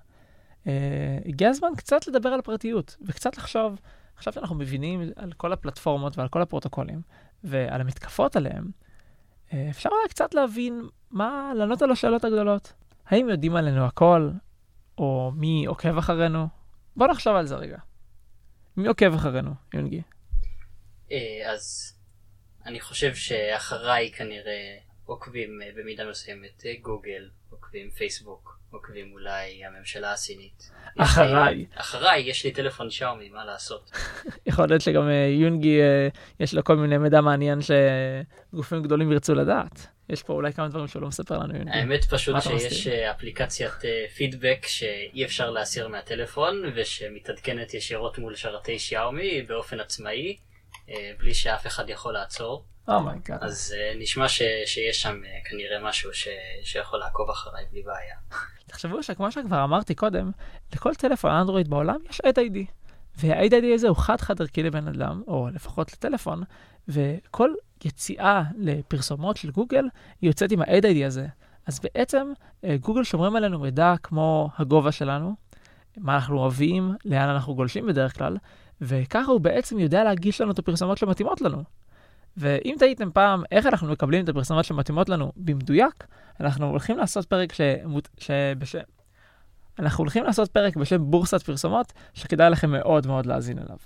אה, 0.68 0.74
הגיע 1.26 1.50
הזמן 1.50 1.70
קצת 1.78 2.08
לדבר 2.08 2.30
על 2.30 2.42
פרטיות 2.42 2.98
וקצת 3.06 3.38
לחשוב, 3.38 3.80
עכשיו 4.16 4.34
שאנחנו 4.34 4.56
מבינים 4.56 5.02
על 5.16 5.34
כל 5.34 5.54
הפלטפורמות 5.54 6.18
ועל 6.18 6.28
כל 6.28 6.42
הפרוטוקולים 6.42 7.02
ועל 7.44 7.82
המתקפות 7.82 8.36
עליהם, 8.36 8.72
אה, 9.54 9.68
אפשר 9.70 9.90
אולי 9.90 10.10
קצת 10.10 10.34
להבין 10.34 10.82
מה, 11.12 11.52
לענות 11.56 11.82
על 11.82 11.92
השאלות 11.92 12.26
הגדולות. 12.26 12.74
האם 13.06 13.30
יודעים 13.30 13.56
עלינו 13.56 13.86
הכל, 13.86 14.30
או 14.98 15.32
מי 15.36 15.66
עוקב 15.66 15.98
אחרינו? 15.98 16.48
בוא 16.96 17.08
נחשוב 17.08 17.36
על 17.36 17.46
זה 17.46 17.56
רגע. 17.56 17.78
מי 18.78 18.88
עוקב 18.88 19.14
אחרינו, 19.14 19.52
יונגי? 19.74 20.02
אה, 21.12 21.52
אז 21.52 21.94
אני 22.66 22.80
חושב 22.80 23.16
שאחריי 23.16 24.12
כנראה 24.12 24.78
עוקבים 25.06 25.62
אה, 25.62 25.70
במידה 25.76 26.10
מסוימת 26.10 26.64
גוגל, 26.82 27.30
עוקבים 27.56 27.90
פייסבוק, 27.90 28.60
עוקבים 28.72 29.14
אולי 29.14 29.66
הממשלה 29.66 30.14
הסינית. 30.14 30.72
אחריי. 30.98 31.56
לי- 31.56 31.66
אחריי, 31.76 32.22
יש 32.30 32.46
לי 32.46 32.52
טלפון 32.52 32.90
שאומי, 32.90 33.30
מה 33.30 33.46
לעשות? 33.46 33.92
יכול 34.46 34.66
להיות 34.70 34.82
שגם 34.82 35.10
אה, 35.10 35.28
יונגי, 35.40 35.82
אה, 35.82 36.08
יש 36.40 36.54
לו 36.54 36.64
כל 36.64 36.76
מיני 36.76 36.98
מידע 36.98 37.22
מעניין 37.22 37.60
שגופים 37.62 38.84
גדולים 38.84 39.12
ירצו 39.12 39.36
לדעת. 39.36 39.88
יש 40.10 40.24
פה 40.24 40.34
אולי 40.34 40.54
כמה 40.54 40.68
דברים 40.68 40.88
שהוא 40.88 41.02
לא 41.02 41.08
מספר 41.08 41.38
לנו, 41.38 41.56
יונגי. 41.56 41.72
האמת 41.72 42.06
פשוט 42.06 42.36
שיש? 42.42 42.88
אה, 42.88 43.12
אפליקציית 43.12 43.72
פידבק 44.16 44.66
שאי 44.68 45.26
אפשר 45.26 45.50
להסיר 45.50 45.88
מהטלפון 45.88 46.64
ושמתעדכנת 46.76 47.74
ישירות 47.74 48.18
מול 48.18 48.36
שרתי 48.36 48.80
שיאומי 48.80 49.42
באופן 49.42 49.80
עצמאי, 49.80 50.38
בלי 51.20 51.34
שאף 51.34 51.68
אחד 51.68 51.90
יכול 51.90 52.14
לעצור. 52.14 52.66
oh 52.88 53.02
my 53.02 53.16
God. 53.16 53.44
אז 53.44 53.74
אה, 53.78 53.94
נשמע 54.00 54.28
ש- 54.30 54.42
שיש 54.66 55.02
שם 55.02 55.22
אה, 55.26 55.40
כנראה 55.50 55.90
משהו 55.90 56.14
ש- 56.14 56.28
שיכול 56.64 57.00
לעקוב 57.00 57.30
אחריי 57.30 57.66
בלי 57.72 57.82
בעיה. 57.82 58.16
תחשבו 58.68 59.04
שכמו 59.04 59.32
שכבר 59.32 59.64
אמרתי 59.64 59.96
קודם, 59.96 60.32
לכל 60.74 60.96
טלפון 60.96 61.32
אנדרואיד 61.32 61.68
בעולם 61.70 61.98
יש 62.10 62.22
AID. 62.22 62.58
וה-AID 63.18 63.74
הזה 63.74 63.88
הוא 63.88 63.98
חד-חד 63.98 64.42
ערכי 64.42 64.64
לבן 64.64 64.88
אדם, 64.88 65.24
או 65.28 65.48
לפחות 65.54 65.94
לטלפון, 65.94 66.44
וכל 66.88 67.50
יציאה 67.86 68.44
לפרסומות 68.58 69.38
של 69.38 69.52
גוגל 69.52 69.86
יוצאת 70.22 70.52
עם 70.52 70.62
ה-AID 70.62 71.06
הזה. 71.06 71.28
אז 71.68 71.80
בעצם 71.80 72.34
אה, 72.64 72.78
גוגל 72.78 73.04
שומרים 73.04 73.36
עלינו 73.36 73.60
מידע 73.60 73.94
כמו 74.04 74.50
הגובה 74.58 74.92
שלנו, 74.92 75.36
מה 75.98 76.16
אנחנו 76.16 76.38
אוהבים, 76.40 76.96
לאן 77.06 77.30
אנחנו 77.30 77.56
גולשים 77.56 77.88
בדרך 77.88 78.18
כלל, 78.18 78.38
וככה 78.86 79.32
הוא 79.32 79.42
בעצם 79.42 79.80
יודע 79.80 80.04
להגיש 80.04 80.42
לנו 80.42 80.52
את 80.52 80.60
הפרסומות 80.60 80.98
שמתאימות 80.98 81.42
לנו. 81.42 81.64
ואם 82.38 82.76
תהיתם 82.80 83.12
פעם 83.12 83.44
איך 83.52 83.66
אנחנו 83.66 83.88
מקבלים 83.88 84.24
את 84.24 84.30
הפרסומות 84.30 84.66
שמתאימות 84.66 85.10
לנו 85.10 85.32
במדויק, 85.36 86.08
אנחנו 86.40 86.70
הולכים 86.70 86.98
לעשות 86.98 87.26
פרק 87.26 87.54
שמות... 87.54 88.10
שבש... 88.18 88.76
אנחנו 89.80 90.02
הולכים 90.02 90.24
לעשות 90.24 90.52
פרק 90.52 90.76
בשם 90.76 91.12
בורסת 91.12 91.42
פרסומות, 91.44 91.94
שכדאי 92.14 92.50
לכם 92.50 92.72
מאוד 92.72 93.08
מאוד 93.08 93.26
להאזין 93.26 93.60
אליו. 93.60 93.78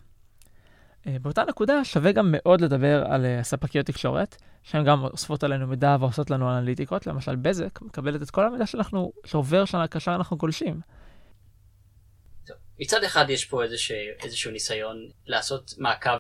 אה, 1.08 1.16
באותה 1.22 1.44
נקודה 1.50 1.84
שווה 1.84 2.12
גם 2.12 2.28
מאוד 2.32 2.62
לדבר 2.62 3.06
על 3.06 3.26
אה, 3.26 3.44
ספקיות 3.44 3.86
תקשורת, 3.86 4.36
שהן 4.64 4.86
גם 4.86 5.04
אוספות 5.04 5.44
עלינו 5.44 5.68
מידע 5.68 5.98
ועושות 6.00 6.30
לנו 6.30 6.58
אנליטיקות, 6.58 7.08
למשל 7.08 7.36
בזק 7.36 7.82
מקבלת 7.82 8.22
את 8.22 8.30
כל 8.30 8.46
המידע 8.46 8.66
שאנחנו, 8.66 9.12
שעובר 9.26 9.66
שנה 9.66 9.88
כאשר 9.88 10.16
אנחנו 10.16 10.38
גולשים. 10.38 10.80
מצד 12.80 13.04
אחד 13.04 13.30
יש 13.30 13.46
פה 13.46 13.63
איזשה, 13.63 13.96
איזשהו 14.24 14.52
ניסיון 14.52 15.10
לעשות 15.26 15.74
מעקב, 15.78 16.18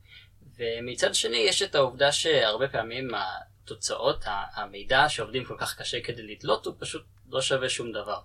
ומצד 0.57 1.15
שני 1.15 1.37
יש 1.37 1.61
את 1.61 1.75
העובדה 1.75 2.11
שהרבה 2.11 2.67
פעמים 2.67 3.11
התוצאות, 3.15 4.23
המידע 4.27 5.09
שעובדים 5.09 5.45
כל 5.45 5.55
כך 5.59 5.79
קשה 5.79 6.01
כדי 6.01 6.23
לתלות, 6.23 6.65
הוא 6.65 6.75
פשוט 6.79 7.05
לא 7.29 7.41
שווה 7.41 7.69
שום 7.69 7.91
דבר. 7.91 8.19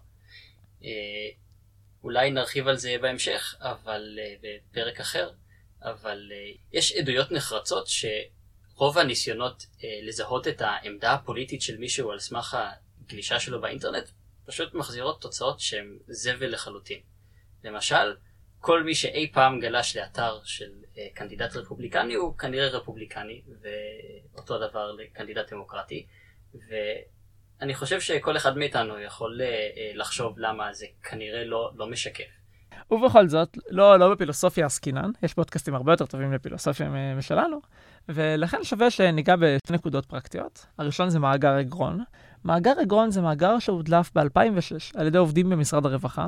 אה, 0.85 0.91
אולי 2.05 2.31
נרחיב 2.31 2.69
על 2.69 2.77
זה 2.77 2.97
בהמשך, 3.01 3.55
אבל 3.61 4.19
אה, 4.19 4.35
בפרק 4.43 5.01
אחר, 5.01 5.31
אבל 5.83 6.33
אה, 6.33 6.53
יש 6.73 6.93
עדויות 6.93 7.33
נחרצות 7.33 7.87
שרוב 7.89 8.99
הניסיונות 8.99 9.67
לזהות 10.03 10.49
את 10.49 10.61
העמדה 10.61 11.13
הפוליטית 11.13 11.63
של 11.63 11.77
מישהו 11.77 12.11
על 12.11 12.19
סמך 12.19 12.57
הגלישה 13.05 13.41
שלו 13.41 13.61
באינטרנט, 13.61 14.09
פשוט 14.47 14.75
מחזירות 14.75 15.21
תוצאות 15.21 15.61
שהן 15.61 15.99
זבל 16.09 16.53
לחלוטין. 16.53 17.14
למשל, 17.65 18.15
כל 18.61 18.83
מי 18.83 18.95
שאי 18.95 19.31
פעם 19.33 19.61
גלש 19.61 19.97
לאתר 19.97 20.39
של 20.45 20.71
אה, 20.99 21.07
קנדידט 21.15 21.57
רפובליקני 21.57 22.15
הוא 22.15 22.39
כנראה 22.39 22.69
רפובליקני, 22.69 23.43
ואותו 23.63 24.59
דבר 24.59 24.93
לקנדידט 24.93 25.53
דמוקרטי, 25.53 26.07
ואני 26.55 27.75
חושב 27.75 28.01
שכל 28.01 28.37
אחד 28.37 28.57
מאיתנו 28.57 29.01
יכול 29.01 29.41
אה, 29.43 29.47
אה, 29.47 29.91
לחשוב 29.95 30.39
למה 30.39 30.73
זה 30.73 30.87
כנראה 31.03 31.45
לא, 31.45 31.71
לא 31.77 31.87
משקף. 31.87 32.31
ובכל 32.91 33.29
זאת, 33.29 33.59
לא, 33.71 33.99
לא 33.99 34.15
בפילוסופיה 34.15 34.67
עסקינן, 34.67 35.11
יש 35.23 35.35
פודקאסטים 35.35 35.75
הרבה 35.75 35.93
יותר 35.93 36.07
טובים 36.07 36.33
לפילוסופיה 36.33 37.15
משלנו, 37.17 37.61
ולכן 38.09 38.65
שווה 38.65 38.91
שניגע 38.91 39.37
בשתי 39.37 39.73
נקודות 39.73 40.07
פרקטיות. 40.07 40.67
הראשון 40.79 41.11
זה 41.11 41.19
מאגר 41.19 41.61
אגרון. 41.61 42.05
מאגר 42.45 42.73
אגרון 42.83 43.11
זה 43.11 43.21
מאגר 43.21 43.59
שהודלף 43.59 44.11
ב-2006 44.15 44.99
על 44.99 45.07
ידי 45.07 45.19
עובדים 45.19 45.51
במשרד 45.51 45.87
הרווחה, 45.87 46.27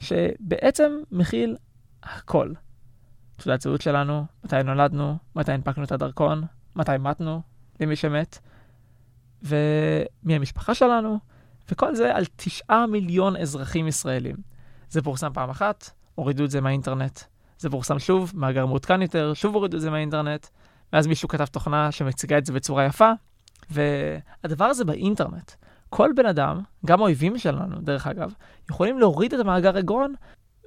שבעצם 0.00 0.92
מכיל 1.10 1.56
הכל. 2.02 2.52
תעודת 3.36 3.60
זהות 3.60 3.80
שלנו, 3.80 4.24
מתי 4.44 4.62
נולדנו, 4.64 5.16
מתי 5.36 5.52
הנפקנו 5.52 5.84
את 5.84 5.92
הדרכון, 5.92 6.44
מתי 6.76 6.92
מתנו 6.98 7.42
למי 7.80 7.96
שמת, 7.96 8.38
ומי 9.42 10.36
המשפחה 10.36 10.74
שלנו, 10.74 11.18
וכל 11.70 11.94
זה 11.94 12.16
על 12.16 12.24
תשעה 12.36 12.86
מיליון 12.86 13.36
אזרחים 13.36 13.88
ישראלים. 13.88 14.36
זה 14.88 15.02
פורסם 15.02 15.32
פעם 15.34 15.50
אחת, 15.50 15.90
הורידו 16.14 16.44
את 16.44 16.50
זה 16.50 16.60
מהאינטרנט. 16.60 17.20
זה 17.58 17.70
פורסם 17.70 17.98
שוב, 17.98 18.32
מאגר 18.34 18.66
מעודכן 18.66 19.02
יותר, 19.02 19.34
שוב 19.34 19.54
הורידו 19.54 19.76
את 19.76 19.82
זה 19.82 19.90
מהאינטרנט, 19.90 20.46
ואז 20.92 21.06
מישהו 21.06 21.28
כתב 21.28 21.44
תוכנה 21.44 21.92
שמציגה 21.92 22.38
את 22.38 22.46
זה 22.46 22.52
בצורה 22.52 22.84
יפה, 22.84 23.12
והדבר 23.70 24.64
הזה 24.64 24.84
באינטרנט. 24.84 25.52
כל 25.90 26.10
בן 26.16 26.26
אדם, 26.26 26.60
גם 26.86 27.00
האויבים 27.00 27.38
שלנו, 27.38 27.76
דרך 27.80 28.06
אגב, 28.06 28.32
יכולים 28.70 28.98
להוריד 28.98 29.34
את 29.34 29.40
המאגר 29.40 29.78
אגרון 29.78 30.14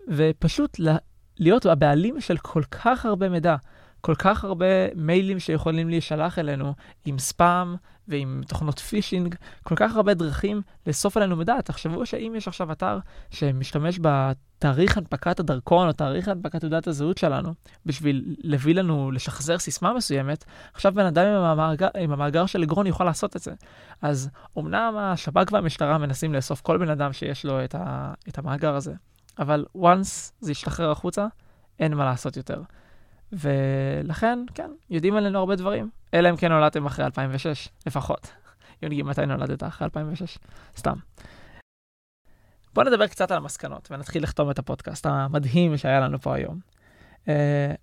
ופשוט 0.08 0.80
לה- 0.80 0.98
להיות 1.38 1.66
הבעלים 1.66 2.22
של 2.22 2.38
כל 2.38 2.64
כך 2.64 3.06
הרבה 3.06 3.30
מידע, 3.30 3.56
כל 4.02 4.16
כך 4.16 4.44
הרבה 4.44 4.66
מיילים 4.96 5.40
שיכולים 5.40 5.90
להישלח 5.90 6.40
אלינו 6.40 6.74
עם 7.06 7.20
ספאם 7.20 7.76
ועם 8.10 8.42
תוכנות 8.48 8.80
פישינג, 8.80 9.36
כל 9.64 9.76
כך 9.76 9.96
הרבה 9.96 10.14
דרכים 10.14 10.62
לאסוף 10.88 11.18
עלינו 11.18 11.36
מידע. 11.36 11.62
תחשבו 11.62 12.06
שאם 12.06 12.34
יש 12.38 12.48
עכשיו 12.48 12.72
אתר 12.72 13.00
שמשתמש 13.30 14.00
בתאריך 14.02 14.98
הנפקת 14.98 15.40
הדרכון 15.40 15.88
או 15.88 15.94
תאריך 15.94 16.28
הנפקת 16.28 16.60
תעודת 16.60 16.88
הזהות 16.88 17.18
שלנו 17.18 17.54
בשביל 17.86 18.36
להביא 18.44 18.76
לנו, 18.76 19.12
לשחזר 19.12 19.58
סיסמה 19.58 19.94
מסוימת, 19.94 20.44
עכשיו 20.74 20.94
בן 20.94 21.06
אדם 21.06 21.26
עם 21.26 21.44
המאגר, 21.44 21.88
עם 22.00 22.12
המאגר 22.12 22.46
של 22.46 22.64
אגרון 22.64 22.88
יוכל 22.88 23.04
לעשות 23.04 23.36
את 23.36 23.42
זה. 23.42 23.54
אז 24.02 24.30
אמנם 24.58 24.96
השב"כ 24.98 25.52
והמשטרה 25.52 25.98
מנסים 25.98 26.34
לאסוף 26.34 26.62
כל 26.62 26.78
בן 26.78 26.90
אדם 26.90 27.14
שיש 27.14 27.46
לו 27.46 27.64
את, 27.64 27.76
ה, 27.76 28.14
את 28.30 28.38
המאגר 28.38 28.76
הזה, 28.76 28.94
אבל 29.40 29.66
once 29.78 30.32
זה 30.40 30.52
ישתחרר 30.52 30.92
החוצה, 30.92 31.28
אין 31.80 31.94
מה 31.94 32.06
לעשות 32.06 32.38
יותר. 32.38 32.62
ולכן, 33.34 34.40
כן, 34.56 34.72
יודעים 34.90 35.16
עלינו 35.16 35.40
הרבה 35.40 35.56
דברים, 35.56 35.90
אלא 36.14 36.30
אם 36.30 36.38
כן 36.38 36.52
נולדתם 36.52 36.86
אחרי 36.86 37.06
2006, 37.06 37.70
לפחות. 37.88 38.32
יונגי, 38.82 39.04
מתי 39.04 39.26
נולדת 39.26 39.64
אחרי 39.64 39.86
2006? 39.86 40.38
סתם. 40.78 40.96
בואו 42.74 42.88
נדבר 42.88 43.08
קצת 43.08 43.32
על 43.32 43.38
המסקנות 43.38 43.92
ונתחיל 43.92 44.24
לחתום 44.24 44.52
את 44.52 44.60
הפודקאסט 44.60 45.06
המדהים 45.06 45.78
שהיה 45.78 46.00
לנו 46.00 46.20
פה 46.20 46.36
היום. 46.36 46.60
Uh, 47.26 47.30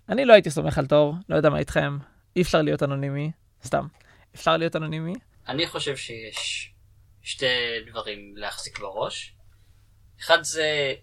אני 0.09 0.25
לא 0.25 0.33
הייתי 0.33 0.49
סומך 0.49 0.77
על 0.77 0.87
תור, 0.87 1.15
לא 1.29 1.35
יודע 1.35 1.49
מה 1.49 1.59
איתכם, 1.59 1.97
אי 2.35 2.41
אפשר 2.41 2.61
להיות 2.61 2.83
אנונימי, 2.83 3.31
סתם. 3.63 3.87
אפשר 4.35 4.57
להיות 4.57 4.75
אנונימי? 4.75 5.13
אני 5.47 5.67
חושב 5.67 5.97
שיש 5.97 6.71
שתי 7.21 7.45
דברים 7.87 8.37
להחזיק 8.37 8.79
בראש. 8.79 9.35
אחד 10.19 10.43
זה, 10.43 10.93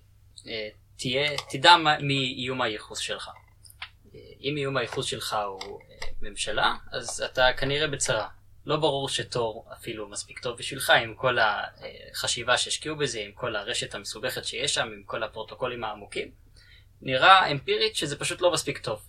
אה, 0.46 0.68
תהיה, 0.96 1.30
תדע 1.50 1.76
מי 2.00 2.34
איום 2.38 2.62
הייחוס 2.62 2.98
שלך. 2.98 3.30
אם 4.44 4.56
איום 4.56 4.76
הייחוס 4.76 5.06
שלך 5.06 5.36
הוא 5.46 5.80
אה, 5.80 6.06
ממשלה, 6.20 6.74
אז 6.92 7.22
אתה 7.22 7.46
כנראה 7.56 7.88
בצרה. 7.88 8.28
לא 8.66 8.76
ברור 8.76 9.08
שתור 9.08 9.68
אפילו 9.72 10.08
מספיק 10.08 10.38
טוב 10.38 10.58
בשבילך 10.58 10.90
עם 10.90 11.14
כל 11.14 11.38
החשיבה 11.38 12.58
שהשקיעו 12.58 12.96
בזה, 12.96 13.20
עם 13.20 13.32
כל 13.32 13.56
הרשת 13.56 13.94
המסובכת 13.94 14.44
שיש 14.44 14.74
שם, 14.74 14.86
עם 14.86 15.02
כל 15.06 15.22
הפרוטוקולים 15.22 15.84
העמוקים. 15.84 16.30
נראה 17.02 17.50
אמפירית 17.50 17.96
שזה 17.96 18.18
פשוט 18.18 18.40
לא 18.40 18.52
מספיק 18.52 18.78
טוב. 18.78 19.00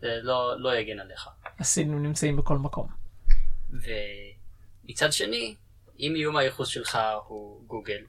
זה 0.00 0.18
לא, 0.22 0.60
לא 0.60 0.76
יגן 0.76 1.00
עליך. 1.00 1.28
הסינים 1.58 2.02
נמצאים 2.02 2.36
בכל 2.36 2.58
מקום. 2.58 2.88
ומצד 3.70 5.12
שני, 5.12 5.54
אם 5.98 6.14
איום 6.16 6.36
הייחוס 6.36 6.68
שלך 6.68 6.98
הוא 7.26 7.66
גוגל, 7.66 8.04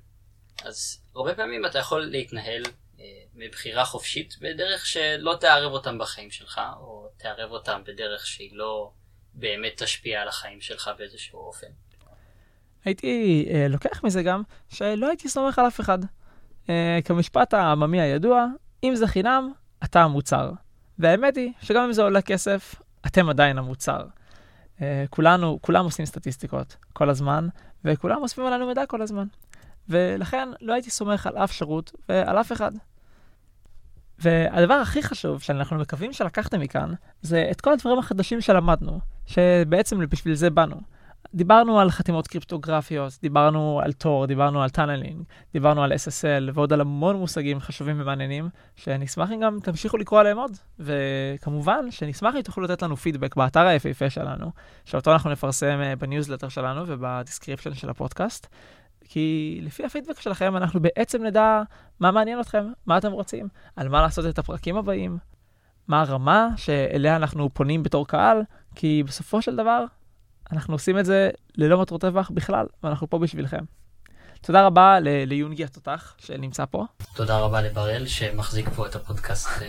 אז 0.63 1.01
הרבה 1.15 1.35
פעמים 1.35 1.65
אתה 1.65 1.79
יכול 1.79 2.01
להתנהל 2.01 2.63
מבחירה 3.37 3.85
חופשית 3.85 4.35
בדרך 4.41 4.85
שלא 4.85 5.37
תערב 5.39 5.71
אותם 5.71 5.97
בחיים 5.97 6.31
שלך, 6.31 6.61
או 6.79 7.07
תערב 7.17 7.51
אותם 7.51 7.81
בדרך 7.85 8.27
שהיא 8.27 8.49
לא 8.53 8.91
באמת 9.33 9.83
תשפיע 9.83 10.21
על 10.21 10.27
החיים 10.27 10.61
שלך 10.61 10.91
באיזשהו 10.97 11.39
אופן. 11.39 11.67
הייתי 12.85 13.45
אה, 13.49 13.67
לוקח 13.67 14.03
מזה 14.03 14.23
גם 14.23 14.43
שלא 14.69 15.07
הייתי 15.07 15.29
סומך 15.29 15.59
על 15.59 15.67
אף 15.67 15.79
אחד. 15.79 15.99
אה, 16.69 16.99
כמשפט 17.05 17.53
העממי 17.53 18.01
הידוע, 18.01 18.45
אם 18.83 18.95
זה 18.95 19.07
חינם, 19.07 19.51
אתה 19.83 20.01
המוצר. 20.01 20.51
והאמת 20.99 21.37
היא 21.37 21.51
שגם 21.61 21.83
אם 21.83 21.93
זה 21.93 22.01
עולה 22.01 22.21
כסף, 22.21 22.75
אתם 23.05 23.29
עדיין 23.29 23.57
המוצר. 23.57 24.05
כולנו, 25.09 25.59
כולם 25.61 25.85
עושים 25.85 26.05
סטטיסטיקות 26.05 26.75
כל 26.93 27.09
הזמן, 27.09 27.47
וכולם 27.85 28.21
אוספים 28.21 28.45
עלינו 28.45 28.67
מידע 28.67 28.85
כל 28.85 29.01
הזמן. 29.01 29.27
ולכן 29.89 30.49
לא 30.61 30.73
הייתי 30.73 30.89
סומך 30.89 31.27
על 31.27 31.37
אף 31.37 31.51
שירות 31.51 31.91
ועל 32.09 32.39
אף 32.39 32.51
אחד. 32.51 32.71
והדבר 34.19 34.73
הכי 34.73 35.03
חשוב 35.03 35.41
שאנחנו 35.41 35.77
מקווים 35.77 36.13
שלקחתם 36.13 36.59
מכאן, 36.59 36.93
זה 37.21 37.47
את 37.51 37.61
כל 37.61 37.73
הדברים 37.73 37.99
החדשים 37.99 38.41
שלמדנו, 38.41 38.99
שבעצם 39.25 39.99
בשביל 40.09 40.35
זה 40.35 40.49
באנו. 40.49 40.81
דיברנו 41.33 41.79
על 41.79 41.91
חתימות 41.91 42.27
קריפטוגרפיות, 42.27 43.13
דיברנו 43.21 43.81
על 43.83 43.93
תור, 43.93 44.25
דיברנו 44.25 44.63
על 44.63 44.69
tunneling, 44.69 45.23
דיברנו 45.53 45.83
על 45.83 45.93
SSL 45.93 46.51
ועוד 46.53 46.73
על 46.73 46.81
המון 46.81 47.15
מושגים 47.15 47.59
חשובים 47.59 48.01
ומעניינים, 48.01 48.49
שנשמח 48.75 49.31
אם 49.31 49.39
גם 49.39 49.59
תמשיכו 49.63 49.97
לקרוא 49.97 50.19
עליהם 50.19 50.37
עוד. 50.37 50.57
וכמובן, 50.79 51.91
שנשמח 51.91 52.35
אם 52.35 52.41
תוכלו 52.41 52.63
לתת 52.63 52.81
לנו 52.81 52.97
פידבק 52.97 53.35
באתר 53.35 53.67
היפהפה 53.67 54.09
שלנו, 54.09 54.51
שאותו 54.85 55.13
אנחנו 55.13 55.29
נפרסם 55.29 55.79
אה, 55.81 55.95
בניוזלטר 55.95 56.49
שלנו 56.49 56.83
וב 56.87 57.00
description 57.00 57.73
של 57.73 57.89
הפודקאסט. 57.89 58.47
כי 59.09 59.59
לפי 59.63 59.85
הפידבק 59.85 60.21
שלכם 60.21 60.57
אנחנו 60.57 60.79
בעצם 60.79 61.23
נדע 61.23 61.61
מה 61.99 62.11
מעניין 62.11 62.39
אתכם, 62.39 62.65
מה 62.85 62.97
אתם 62.97 63.11
רוצים, 63.11 63.47
על 63.75 63.89
מה 63.89 64.01
לעשות 64.01 64.25
את 64.25 64.39
הפרקים 64.39 64.77
הבאים, 64.77 65.17
מה 65.87 66.01
הרמה 66.01 66.49
שאליה 66.55 67.15
אנחנו 67.15 67.49
פונים 67.53 67.83
בתור 67.83 68.07
קהל, 68.07 68.41
כי 68.75 69.03
בסופו 69.07 69.41
של 69.41 69.55
דבר 69.55 69.85
אנחנו 70.51 70.73
עושים 70.73 70.99
את 70.99 71.05
זה 71.05 71.29
ללא 71.57 71.81
מטרות 71.81 72.03
רווח 72.03 72.31
בכלל, 72.33 72.65
ואנחנו 72.83 73.09
פה 73.09 73.19
בשבילכם. 73.19 73.63
תודה 74.41 74.65
רבה 74.65 74.99
ליונגי 75.01 75.63
התותח 75.63 76.15
שנמצא 76.17 76.65
פה. 76.65 76.85
תודה 77.15 77.39
רבה 77.39 77.61
לבראל 77.61 78.07
שמחזיק 78.07 78.69
פה 78.69 78.87
את 78.87 78.95
הפודקאסט. 78.95 79.47
אה. 79.47 79.67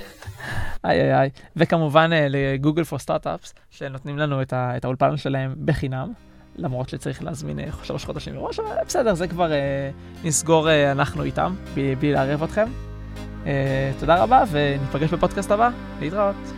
איי 0.84 1.00
איי 1.00 1.14
איי, 1.14 1.30
וכמובן 1.56 2.10
אה, 2.12 2.26
לגוגל 2.30 2.84
פור 2.84 2.98
סטארט-אפס 2.98 3.54
שנותנים 3.70 4.18
לנו 4.18 4.42
את, 4.42 4.52
ה, 4.52 4.76
את 4.76 4.84
האולפן 4.84 5.16
שלהם 5.16 5.54
בחינם. 5.64 6.12
למרות 6.58 6.88
שצריך 6.88 7.22
להזמין 7.22 7.58
אה, 7.58 7.64
שלוש 7.82 8.04
חודשים 8.04 8.34
מראש, 8.34 8.58
אבל 8.58 8.76
בסדר, 8.86 9.14
זה 9.14 9.28
כבר 9.28 9.52
אה, 9.52 9.90
נסגור 10.24 10.70
אה, 10.70 10.92
אנחנו 10.92 11.22
איתם, 11.22 11.54
בלי, 11.74 12.12
לערב 12.12 12.42
אתכם. 12.42 12.66
אה, 13.46 13.92
תודה 14.00 14.22
רבה, 14.22 14.44
וניפגש 14.50 15.10
בפודקאסט 15.10 15.50
הבא. 15.50 15.70
להתראות. 16.00 16.57